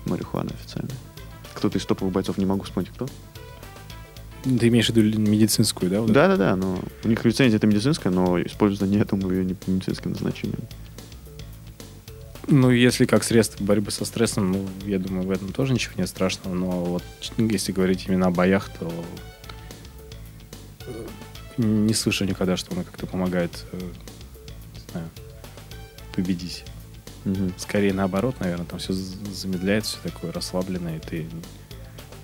марихуаны 0.05 0.49
официально. 0.49 0.91
Кто-то 1.53 1.77
из 1.77 1.85
топовых 1.85 2.13
бойцов, 2.13 2.37
не 2.37 2.45
могу 2.45 2.63
вспомнить, 2.63 2.91
кто. 2.91 3.07
Ты 4.43 4.67
имеешь 4.69 4.89
в 4.89 4.95
виду 4.95 5.19
медицинскую, 5.19 5.91
да? 5.91 6.01
Вот 6.01 6.11
да, 6.11 6.27
да, 6.27 6.37
да. 6.37 6.55
Но 6.55 6.79
у 7.03 7.07
них 7.07 7.25
лицензия 7.25 7.57
это 7.57 7.67
медицинская, 7.67 8.13
но 8.13 8.41
используют 8.41 8.83
они, 8.83 8.97
я 8.97 9.05
думаю, 9.05 9.37
ее 9.37 9.45
не 9.45 9.55
по 9.55 9.69
медицинским 9.69 10.11
назначениям. 10.11 10.61
Ну, 12.47 12.71
если 12.71 13.05
как 13.05 13.23
средство 13.23 13.63
борьбы 13.63 13.91
со 13.91 14.05
стрессом, 14.05 14.51
ну, 14.53 14.69
я 14.85 14.99
думаю, 14.99 15.27
в 15.27 15.31
этом 15.31 15.51
тоже 15.51 15.73
ничего 15.73 15.95
нет 15.97 16.07
страшного. 16.07 16.53
Но 16.53 16.69
вот 16.85 17.03
если 17.37 17.73
говорить 17.73 18.05
именно 18.07 18.27
о 18.27 18.31
боях, 18.31 18.69
то 18.79 18.91
не 21.57 21.93
слышу 21.93 22.23
никогда, 22.25 22.55
что 22.55 22.73
она 22.73 22.83
как-то 22.83 23.05
помогает 23.07 23.65
э, 23.71 23.79
не 23.79 24.91
знаю, 24.91 25.09
победить. 26.15 26.63
Угу. 27.25 27.53
Скорее 27.57 27.93
наоборот, 27.93 28.35
наверное, 28.39 28.65
там 28.65 28.79
все 28.79 28.93
замедляется, 28.93 29.97
все 29.97 30.09
такое 30.09 30.31
расслабленное, 30.31 30.97
и 30.97 30.99
ты 30.99 31.25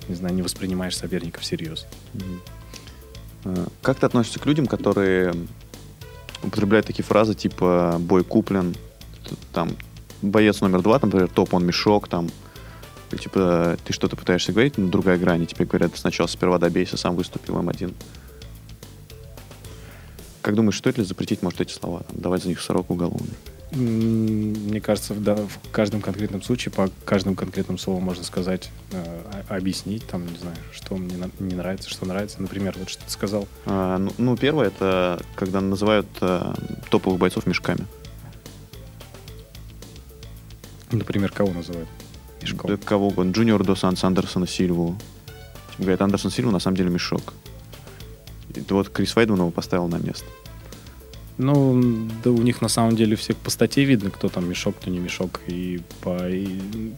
не 0.08 0.16
знаю, 0.16 0.36
не 0.36 0.42
воспринимаешь 0.42 0.98
соперника 0.98 1.40
всерьез. 1.40 1.86
Mm-hmm. 2.14 3.72
Как 3.82 4.00
ты 4.00 4.06
относишься 4.06 4.40
к 4.40 4.46
людям, 4.46 4.68
которые 4.68 5.34
употребляют 6.42 6.88
такие 6.88 7.06
фразы 7.06 7.36
типа 7.36 7.98
«бой 8.00 8.24
куплен», 8.24 8.76
там 9.54 9.76
«боец 10.24 10.62
номер 10.62 10.82
два», 10.82 11.00
там, 11.00 11.10
например, 11.10 11.30
«топ, 11.30 11.54
он 11.54 11.66
мешок», 11.66 12.08
там, 12.08 12.30
типа 13.12 13.78
ты 13.86 13.94
что-то 13.94 14.16
пытаешься 14.16 14.52
говорить, 14.52 14.78
но 14.78 14.88
другая 14.88 15.18
грань, 15.18 15.44
и 15.44 15.46
тебе 15.46 15.66
говорят, 15.66 15.92
сначала 15.96 16.28
сперва 16.28 16.58
добейся, 16.58 16.98
сам 16.98 17.16
выступил 17.16 17.58
М1. 17.58 17.94
Как 20.42 20.56
думаешь, 20.56 20.78
стоит 20.78 20.98
ли 20.98 21.04
запретить, 21.04 21.42
может, 21.42 21.62
эти 21.62 21.72
слова, 21.72 22.02
там, 22.02 22.20
давать 22.20 22.44
за 22.44 22.50
них 22.50 22.60
срок 22.60 22.90
уголовный? 22.90 23.34
Мне 23.72 24.80
кажется, 24.82 25.16
да, 25.16 25.36
в 25.36 25.72
каждом 25.72 26.02
конкретном 26.02 26.44
случае, 26.44 26.72
по 26.72 26.90
каждому 27.06 27.36
конкретному 27.36 27.80
слову 27.80 28.00
можно 28.02 28.24
сказать, 28.24 28.70
э, 28.92 29.22
объяснить, 29.50 30.06
там, 30.06 30.28
не 30.28 30.38
знаю, 30.38 30.58
что 30.72 30.96
мне 30.96 31.16
не 31.40 31.56
нравится, 31.56 31.90
что 31.90 32.06
нравится. 32.06 32.40
Например, 32.40 32.76
вот 32.78 32.90
что 32.90 33.04
ты 33.04 33.10
сказал. 33.10 33.48
А, 33.66 33.98
ну, 33.98 34.12
ну, 34.20 34.38
первое, 34.38 34.68
это 34.68 35.20
когда 35.36 35.60
называют 35.60 36.06
а, 36.22 36.54
топовых 36.92 37.20
бойцов 37.20 37.48
мешками. 37.48 37.88
Например, 40.94 41.32
кого 41.32 41.52
называют 41.52 41.90
мешком? 42.42 42.70
Да, 42.70 42.78
кого 42.78 43.08
угодно. 43.08 43.32
Джуниор 43.32 43.64
До 43.64 43.76
Санс, 43.76 44.04
Андерсона 44.04 44.48
Сильву. 44.48 44.96
Говорят, 45.78 46.02
Андерсон 46.02 46.32
Сильва 46.32 46.52
на 46.52 46.60
самом 46.60 46.78
деле 46.78 46.90
мешок. 46.90 47.34
И 48.54 48.64
вот 48.70 48.90
Крис 48.90 49.16
Вайдман 49.16 49.40
его 49.40 49.52
поставил 49.52 49.88
на 49.88 49.98
место. 49.98 50.26
Ну, 51.40 52.08
да 52.24 52.30
у 52.30 52.38
них 52.38 52.62
на 52.62 52.68
самом 52.68 52.96
деле 52.96 53.16
всех 53.16 53.38
по 53.38 53.50
статье 53.50 53.84
видно, 53.86 54.12
кто 54.12 54.30
там 54.30 54.48
мешок, 54.48 54.76
кто 54.80 54.92
не 54.92 55.00
мешок. 55.00 55.42
И 55.48 55.82
по, 56.02 56.30
и, 56.30 56.94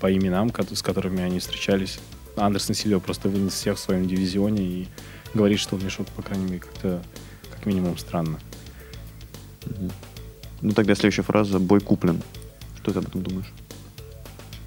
по 0.00 0.12
именам, 0.12 0.52
с 0.72 0.82
которыми 0.82 1.22
они 1.22 1.38
встречались. 1.38 2.00
Андерсон 2.36 2.74
Сильва 2.74 2.98
просто 2.98 3.28
вынес 3.28 3.52
всех 3.52 3.76
в 3.76 3.80
своем 3.80 4.08
дивизионе 4.08 4.62
и 4.62 4.88
говорит, 5.34 5.60
что 5.60 5.76
он 5.76 5.84
мешок, 5.84 6.08
по 6.08 6.22
крайней 6.22 6.46
мере, 6.46 6.58
как-то 6.58 7.02
как 7.50 7.64
минимум 7.64 7.96
странно. 7.96 8.40
Ну 10.62 10.72
тогда 10.72 10.94
следующая 10.94 11.22
фраза 11.22 11.60
«бой 11.60 11.80
куплен». 11.80 12.20
Что 12.86 12.92
ты 12.92 12.98
об 13.00 13.08
этом 13.08 13.20
думаешь? 13.20 13.52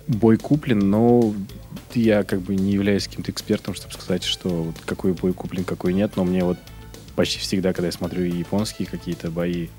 Бой 0.08 0.36
куплен, 0.36 0.80
но 0.90 1.34
я 1.94 2.26
как 2.26 2.42
бы 2.42 2.54
не 2.54 2.74
являюсь 2.74 3.08
каким-то 3.08 3.32
экспертом, 3.32 3.74
чтобы 3.74 3.94
сказать, 3.94 4.26
что 4.26 4.50
вот 4.50 4.76
какой 4.86 5.14
бой 5.14 5.32
куплен, 5.32 5.64
какой 5.64 5.94
нет, 5.94 6.18
но 6.18 6.26
мне 6.26 6.44
вот 6.44 6.58
почти 7.16 7.40
всегда, 7.40 7.72
когда 7.72 7.88
я 7.88 7.94
смотрю 7.94 8.26
японские 8.26 8.90
какие-то 8.90 9.32
бои, 9.32 9.70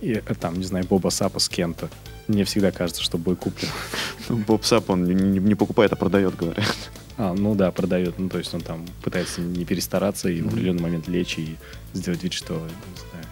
и, 0.00 0.14
э, 0.14 0.34
там, 0.40 0.58
не 0.58 0.64
знаю, 0.64 0.86
Боба 0.86 1.10
Сапа 1.10 1.38
с 1.38 1.48
кем-то, 1.48 1.88
мне 2.26 2.42
всегда 2.42 2.72
кажется, 2.72 3.00
что 3.00 3.16
бой 3.16 3.36
куплен. 3.36 3.70
Ну, 4.28 4.36
Боб 4.38 4.64
Сап, 4.64 4.90
он 4.90 5.04
не, 5.04 5.38
не 5.38 5.54
покупает, 5.54 5.92
а 5.92 5.96
продает, 5.96 6.34
говорят. 6.34 6.90
А, 7.16 7.32
ну 7.32 7.54
да, 7.54 7.70
продает. 7.70 8.18
Ну, 8.18 8.28
то 8.28 8.38
есть 8.38 8.52
он 8.54 8.60
там 8.60 8.86
пытается 9.04 9.40
не 9.40 9.64
перестараться 9.64 10.28
и 10.28 10.38
mm-hmm. 10.38 10.42
в 10.42 10.46
определенный 10.48 10.82
момент 10.82 11.06
лечь 11.06 11.38
и 11.38 11.56
сделать 11.92 12.24
вид, 12.24 12.32
что, 12.32 12.54
не 12.54 13.10
знаю, 13.10 13.26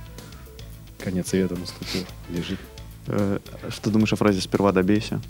конец 0.99 1.31
света 1.31 1.57
наступил, 1.57 2.05
лежит. 2.31 2.61
Э, 3.09 3.39
что 3.71 3.91
думаешь 3.91 4.13
о 4.13 4.17
фразе 4.17 4.41
«сперва 4.41 4.71
добейся»? 4.73 5.21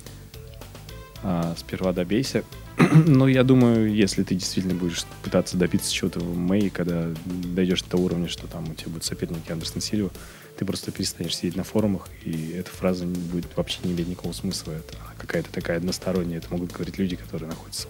А, 1.22 1.54
«Сперва 1.56 1.92
добейся». 1.92 2.44
ну, 3.06 3.26
я 3.26 3.44
думаю, 3.44 3.92
если 3.92 4.24
ты 4.24 4.34
действительно 4.34 4.74
будешь 4.74 5.04
пытаться 5.22 5.56
добиться 5.56 5.92
чего-то 5.92 6.20
в 6.20 6.36
Мэй, 6.36 6.70
когда 6.70 7.08
дойдешь 7.24 7.82
до 7.82 7.90
того 7.90 8.04
уровня, 8.04 8.28
что 8.28 8.46
там 8.46 8.68
у 8.68 8.74
тебя 8.74 8.90
будут 8.90 9.04
соперники 9.04 9.50
Андерсон 9.50 9.80
Сильва, 9.80 10.10
ты 10.56 10.64
просто 10.64 10.90
перестанешь 10.90 11.36
сидеть 11.36 11.54
на 11.54 11.62
форумах, 11.62 12.08
и 12.24 12.50
эта 12.50 12.70
фраза 12.70 13.04
не 13.04 13.14
будет 13.14 13.56
вообще 13.56 13.78
не 13.84 13.92
иметь 13.92 14.08
никакого 14.08 14.32
смысла. 14.32 14.72
Это 14.72 14.96
какая-то 15.16 15.50
такая 15.52 15.76
односторонняя. 15.76 16.38
Это 16.38 16.48
могут 16.50 16.72
говорить 16.72 16.98
люди, 16.98 17.14
которые 17.14 17.48
находятся 17.48 17.86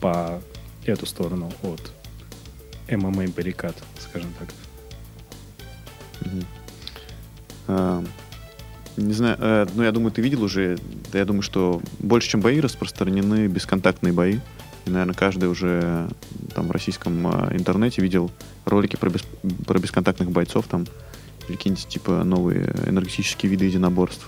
по 0.00 0.40
эту 0.86 1.04
сторону 1.04 1.52
от 1.62 1.92
ММА 2.90 3.28
баррикад, 3.28 3.76
скажем 3.98 4.32
так. 4.38 4.48
Mm-hmm. 6.20 6.44
Uh, 7.66 8.06
не 8.96 9.12
знаю, 9.12 9.36
э, 9.40 9.66
ну 9.74 9.82
я 9.82 9.92
думаю, 9.92 10.12
ты 10.12 10.22
видел 10.22 10.42
уже, 10.42 10.78
да 11.12 11.18
я 11.18 11.24
думаю, 11.24 11.42
что 11.42 11.80
больше, 11.98 12.28
чем 12.28 12.40
бои, 12.40 12.60
распространены 12.60 13.46
бесконтактные 13.46 14.12
бои. 14.12 14.38
И, 14.86 14.90
наверное, 14.90 15.14
каждый 15.14 15.48
уже 15.48 16.08
там 16.54 16.68
в 16.68 16.70
российском 16.70 17.26
э, 17.26 17.56
интернете 17.56 18.02
видел 18.02 18.30
ролики 18.64 18.96
про, 18.96 19.10
бес, 19.10 19.24
про 19.66 19.78
бесконтактных 19.78 20.30
бойцов, 20.30 20.66
там, 20.68 20.86
или 21.48 21.56
какие-нибудь 21.56 21.88
типа 21.88 22.24
новые 22.24 22.74
энергетические 22.86 23.50
виды 23.50 23.64
единоборств. 23.64 24.26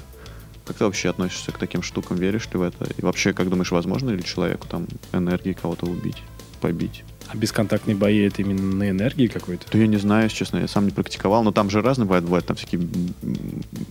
Как 0.67 0.77
ты 0.77 0.85
вообще 0.85 1.11
относишься 1.11 1.53
к 1.53 1.59
таким 1.59 1.83
штукам? 1.83 2.17
Веришь 2.17 2.49
ли 2.53 2.59
в 2.59 2.63
это? 2.63 2.89
И 2.97 3.03
вообще, 3.03 3.33
как 3.33 3.49
думаешь, 3.49 3.71
возможно 3.71 4.11
ли 4.11 4.25
человеку 4.25 4.67
там 4.67 4.89
энергией 5.13 5.55
кого-то 5.55 5.87
убить, 5.87 6.23
побить? 6.61 7.05
А 7.29 7.37
бесконтактные 7.37 7.97
бои 7.97 8.19
это 8.21 8.43
именно 8.43 8.63
на 8.63 8.91
энергии 8.91 9.27
какой-то? 9.27 9.67
Да 9.71 9.79
я 9.79 9.87
не 9.87 9.97
знаю, 9.97 10.29
честно, 10.29 10.59
я 10.59 10.69
сам 10.69 10.85
не 10.85 10.93
практиковал, 10.93 11.43
но 11.43 11.53
там 11.53 11.71
же 11.71 11.83
разные 11.83 12.07
бывают, 12.07 12.25
бывают 12.25 12.47
там 12.47 12.57
всякие, 12.57 12.81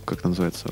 как 0.04 0.20
это 0.20 0.28
называется, 0.28 0.70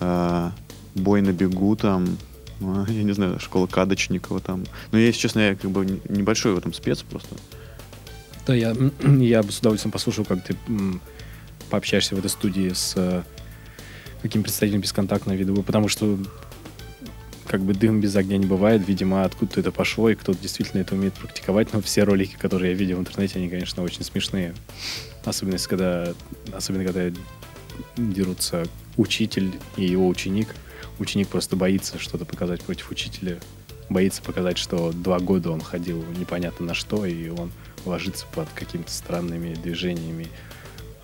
э, 0.00 0.50
бой 0.94 1.22
на 1.22 1.32
бегу 1.32 1.76
там, 1.76 2.18
я 2.60 3.02
не 3.02 3.12
знаю, 3.12 3.38
школа 3.38 3.66
Кадочникова 3.66 4.40
там. 4.40 4.64
Но 4.90 4.98
я, 4.98 5.06
если 5.06 5.20
честно, 5.20 5.40
я 5.40 5.54
как 5.54 5.70
бы 5.70 6.00
небольшой 6.08 6.54
в 6.54 6.58
этом 6.58 6.72
спец 6.72 7.02
просто. 7.02 7.36
Да, 8.46 8.54
я, 8.54 8.74
я 9.02 9.42
бы 9.42 9.52
с 9.52 9.60
удовольствием 9.60 9.92
послушал, 9.92 10.24
как 10.24 10.44
ты 10.44 10.56
пообщаешься 11.70 12.14
в 12.14 12.18
этой 12.18 12.30
студии 12.30 12.72
с 12.72 12.94
э, 12.96 13.22
каким 14.20 14.42
представителем 14.42 14.80
бесконтактного 14.80 15.36
вида, 15.36 15.54
потому 15.62 15.88
что 15.88 16.18
как 17.46 17.60
бы 17.60 17.74
дым 17.74 18.00
без 18.00 18.16
огня 18.16 18.38
не 18.38 18.46
бывает. 18.46 18.86
Видимо, 18.86 19.24
откуда-то 19.24 19.60
это 19.60 19.72
пошло, 19.72 20.10
и 20.10 20.14
кто-то 20.14 20.38
действительно 20.38 20.80
это 20.80 20.94
умеет 20.94 21.14
практиковать. 21.14 21.72
Но 21.72 21.80
все 21.80 22.04
ролики, 22.04 22.36
которые 22.36 22.72
я 22.72 22.78
видел 22.78 22.98
в 22.98 23.00
интернете, 23.00 23.38
они, 23.38 23.48
конечно, 23.48 23.82
очень 23.82 24.04
смешные. 24.04 24.54
Особенно, 25.24 25.58
когда, 25.58 26.12
особенно, 26.52 26.84
когда 26.84 27.10
дерутся 27.96 28.66
учитель 28.96 29.52
и 29.76 29.84
его 29.84 30.08
ученик. 30.08 30.54
Ученик 30.98 31.28
просто 31.28 31.56
боится 31.56 31.98
что-то 31.98 32.24
показать 32.24 32.62
против 32.62 32.90
учителя. 32.90 33.38
Боится 33.88 34.22
показать, 34.22 34.58
что 34.58 34.92
два 34.92 35.18
года 35.18 35.50
он 35.50 35.60
ходил 35.60 36.04
непонятно 36.18 36.66
на 36.66 36.74
что, 36.74 37.04
и 37.04 37.28
он 37.28 37.52
ложится 37.84 38.26
под 38.34 38.48
какими-то 38.50 38.90
странными 38.90 39.54
движениями 39.54 40.28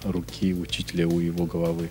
руки 0.05 0.55
учителя 0.55 1.09
у 1.09 1.19
его 1.19 1.45
головы. 1.45 1.91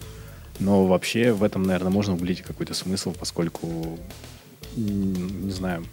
Но 0.60 0.86
вообще 0.86 1.34
в 1.34 1.44
этом, 1.44 1.64
наверное, 1.64 1.92
можно 1.92 2.14
углядеть 2.14 2.44
какой-то 2.44 2.74
смысл, 2.74 3.14
поскольку 3.18 4.00
не 4.78 5.52
знаю, 5.52 5.86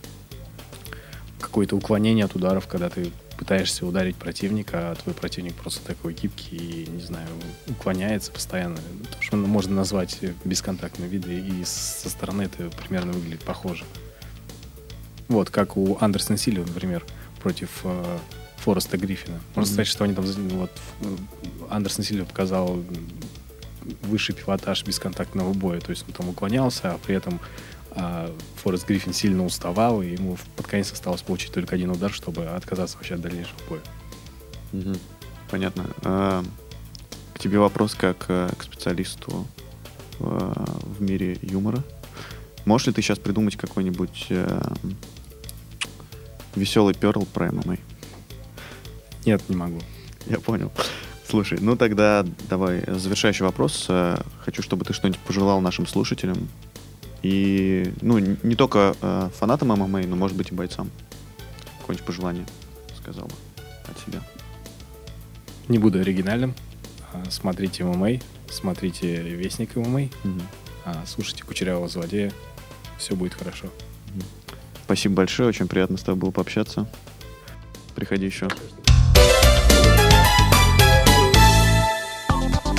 какое-то 1.41 1.77
уклонение 1.77 2.25
от 2.25 2.35
ударов, 2.35 2.67
когда 2.67 2.89
ты 2.89 3.11
пытаешься 3.37 3.85
ударить 3.85 4.17
противника, 4.17 4.93
а 4.93 4.95
твой 4.95 5.15
противник 5.15 5.55
просто 5.55 5.85
такой 5.85 6.15
гибкий 6.15 6.85
и, 6.85 6.91
не 6.91 7.03
знаю, 7.03 7.29
уклоняется 7.69 8.31
постоянно. 8.31 8.77
То, 8.77 9.21
что 9.23 9.37
можно 9.37 9.75
назвать 9.75 10.19
бесконтактные 10.45 11.09
виды, 11.09 11.39
и 11.39 11.65
со 11.65 12.09
стороны 12.09 12.43
это 12.43 12.71
примерно 12.71 13.13
выглядит 13.13 13.43
похоже. 13.43 13.85
Вот, 15.29 15.51
как 15.51 15.77
у 15.77 15.99
Андерсона 16.01 16.39
Сильва, 16.39 16.65
например, 16.67 17.05
против 17.41 17.81
э, 17.85 18.19
Фореста 18.59 18.97
Гриффина. 18.97 19.41
Можно 19.55 19.71
mm-hmm. 19.71 19.73
сказать, 19.73 19.87
что 19.87 20.05
они 20.05 20.15
там... 20.15 20.25
Вот, 20.25 20.71
Андерсон 21.71 22.05
Сильва 22.05 22.25
показал 22.25 22.83
высший 24.03 24.35
пилотаж 24.35 24.85
бесконтактного 24.85 25.53
боя. 25.53 25.81
То 25.81 25.91
есть 25.91 26.05
он 26.07 26.15
там 26.15 26.29
уклонялся, 26.29 26.93
а 26.93 26.99
при 26.99 27.15
этом 27.15 27.41
а 27.97 28.31
Форест 28.63 28.87
Гриффин 28.87 29.13
сильно 29.13 29.45
уставал, 29.45 30.03
и 30.03 30.13
ему 30.13 30.37
под 30.57 30.67
конец 30.67 30.93
осталось 30.93 31.23
получить 31.23 31.53
только 31.53 31.75
один 31.75 31.91
удар, 31.91 32.13
чтобы 32.13 32.47
отказаться 32.47 32.97
вообще 32.97 33.15
от 33.15 33.21
дальнейшего 33.21 33.59
боя. 33.69 33.81
Угу. 34.73 34.99
Понятно. 35.51 35.87
А, 36.03 36.45
к 37.35 37.39
тебе 37.39 37.59
вопрос 37.59 37.95
как 37.95 38.25
э, 38.29 38.51
к 38.59 38.63
специалисту 38.63 39.47
в, 40.19 40.55
в 40.97 41.03
мире 41.03 41.39
юмора. 41.43 41.83
Можешь 42.65 42.87
ли 42.89 42.93
ты 42.93 43.03
сейчас 43.03 43.19
придумать 43.19 43.57
какой-нибудь 43.57 44.27
э, 44.31 44.63
веселый 46.57 46.95
перл 46.95 47.27
про 47.27 47.53
ММА? 47.53 47.77
Нет, 49.27 49.43
не 49.49 49.57
могу. 49.57 49.81
Я 50.27 50.41
понял. 50.41 50.73
Слушай, 51.29 51.59
ну 51.61 51.77
тогда 51.77 52.25
давай 52.49 52.85
завершающий 52.87 53.45
вопрос. 53.45 53.87
Э, 53.89 54.21
хочу, 54.45 54.63
чтобы 54.63 54.85
ты 54.85 54.93
что-нибудь 54.93 55.21
пожелал 55.21 55.61
нашим 55.61 55.87
слушателям 55.87 56.49
и, 57.25 57.91
ну, 58.03 58.19
не 58.19 58.55
только 58.55 58.95
э, 59.01 59.31
фанатам 59.35 59.69
ММА, 59.69 60.03
но, 60.03 60.15
может 60.15 60.37
быть, 60.37 60.53
и 60.53 60.55
бойцам. 60.55 60.91
Какое-нибудь 61.81 62.07
пожелание 62.07 62.45
сказал 63.01 63.25
бы 63.25 63.35
от 63.89 63.99
себя. 63.99 64.21
Не 65.69 65.79
буду 65.79 66.01
оригинальным. 66.01 66.55
А, 67.15 67.23
смотрите 67.31 67.83
ММА, 67.83 68.21
смотрите 68.51 69.23
Вестник 69.23 69.75
ММА, 69.75 70.03
угу. 70.03 70.41
слушайте 71.07 71.45
Кучерявого 71.45 71.89
Злодея. 71.89 72.31
Все 72.99 73.17
будет 73.17 73.33
хорошо. 73.33 73.69
Угу. 73.69 74.25
Спасибо 74.85 75.15
большое, 75.15 75.49
очень 75.49 75.67
приятно 75.67 75.97
с 75.97 76.03
тобой 76.03 76.21
было 76.21 76.31
пообщаться. 76.31 76.87
Приходи 77.95 78.27
еще. 78.27 78.49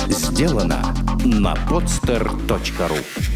Сделано 0.08 0.94
на 1.24 1.54
podster.ru 1.68 3.35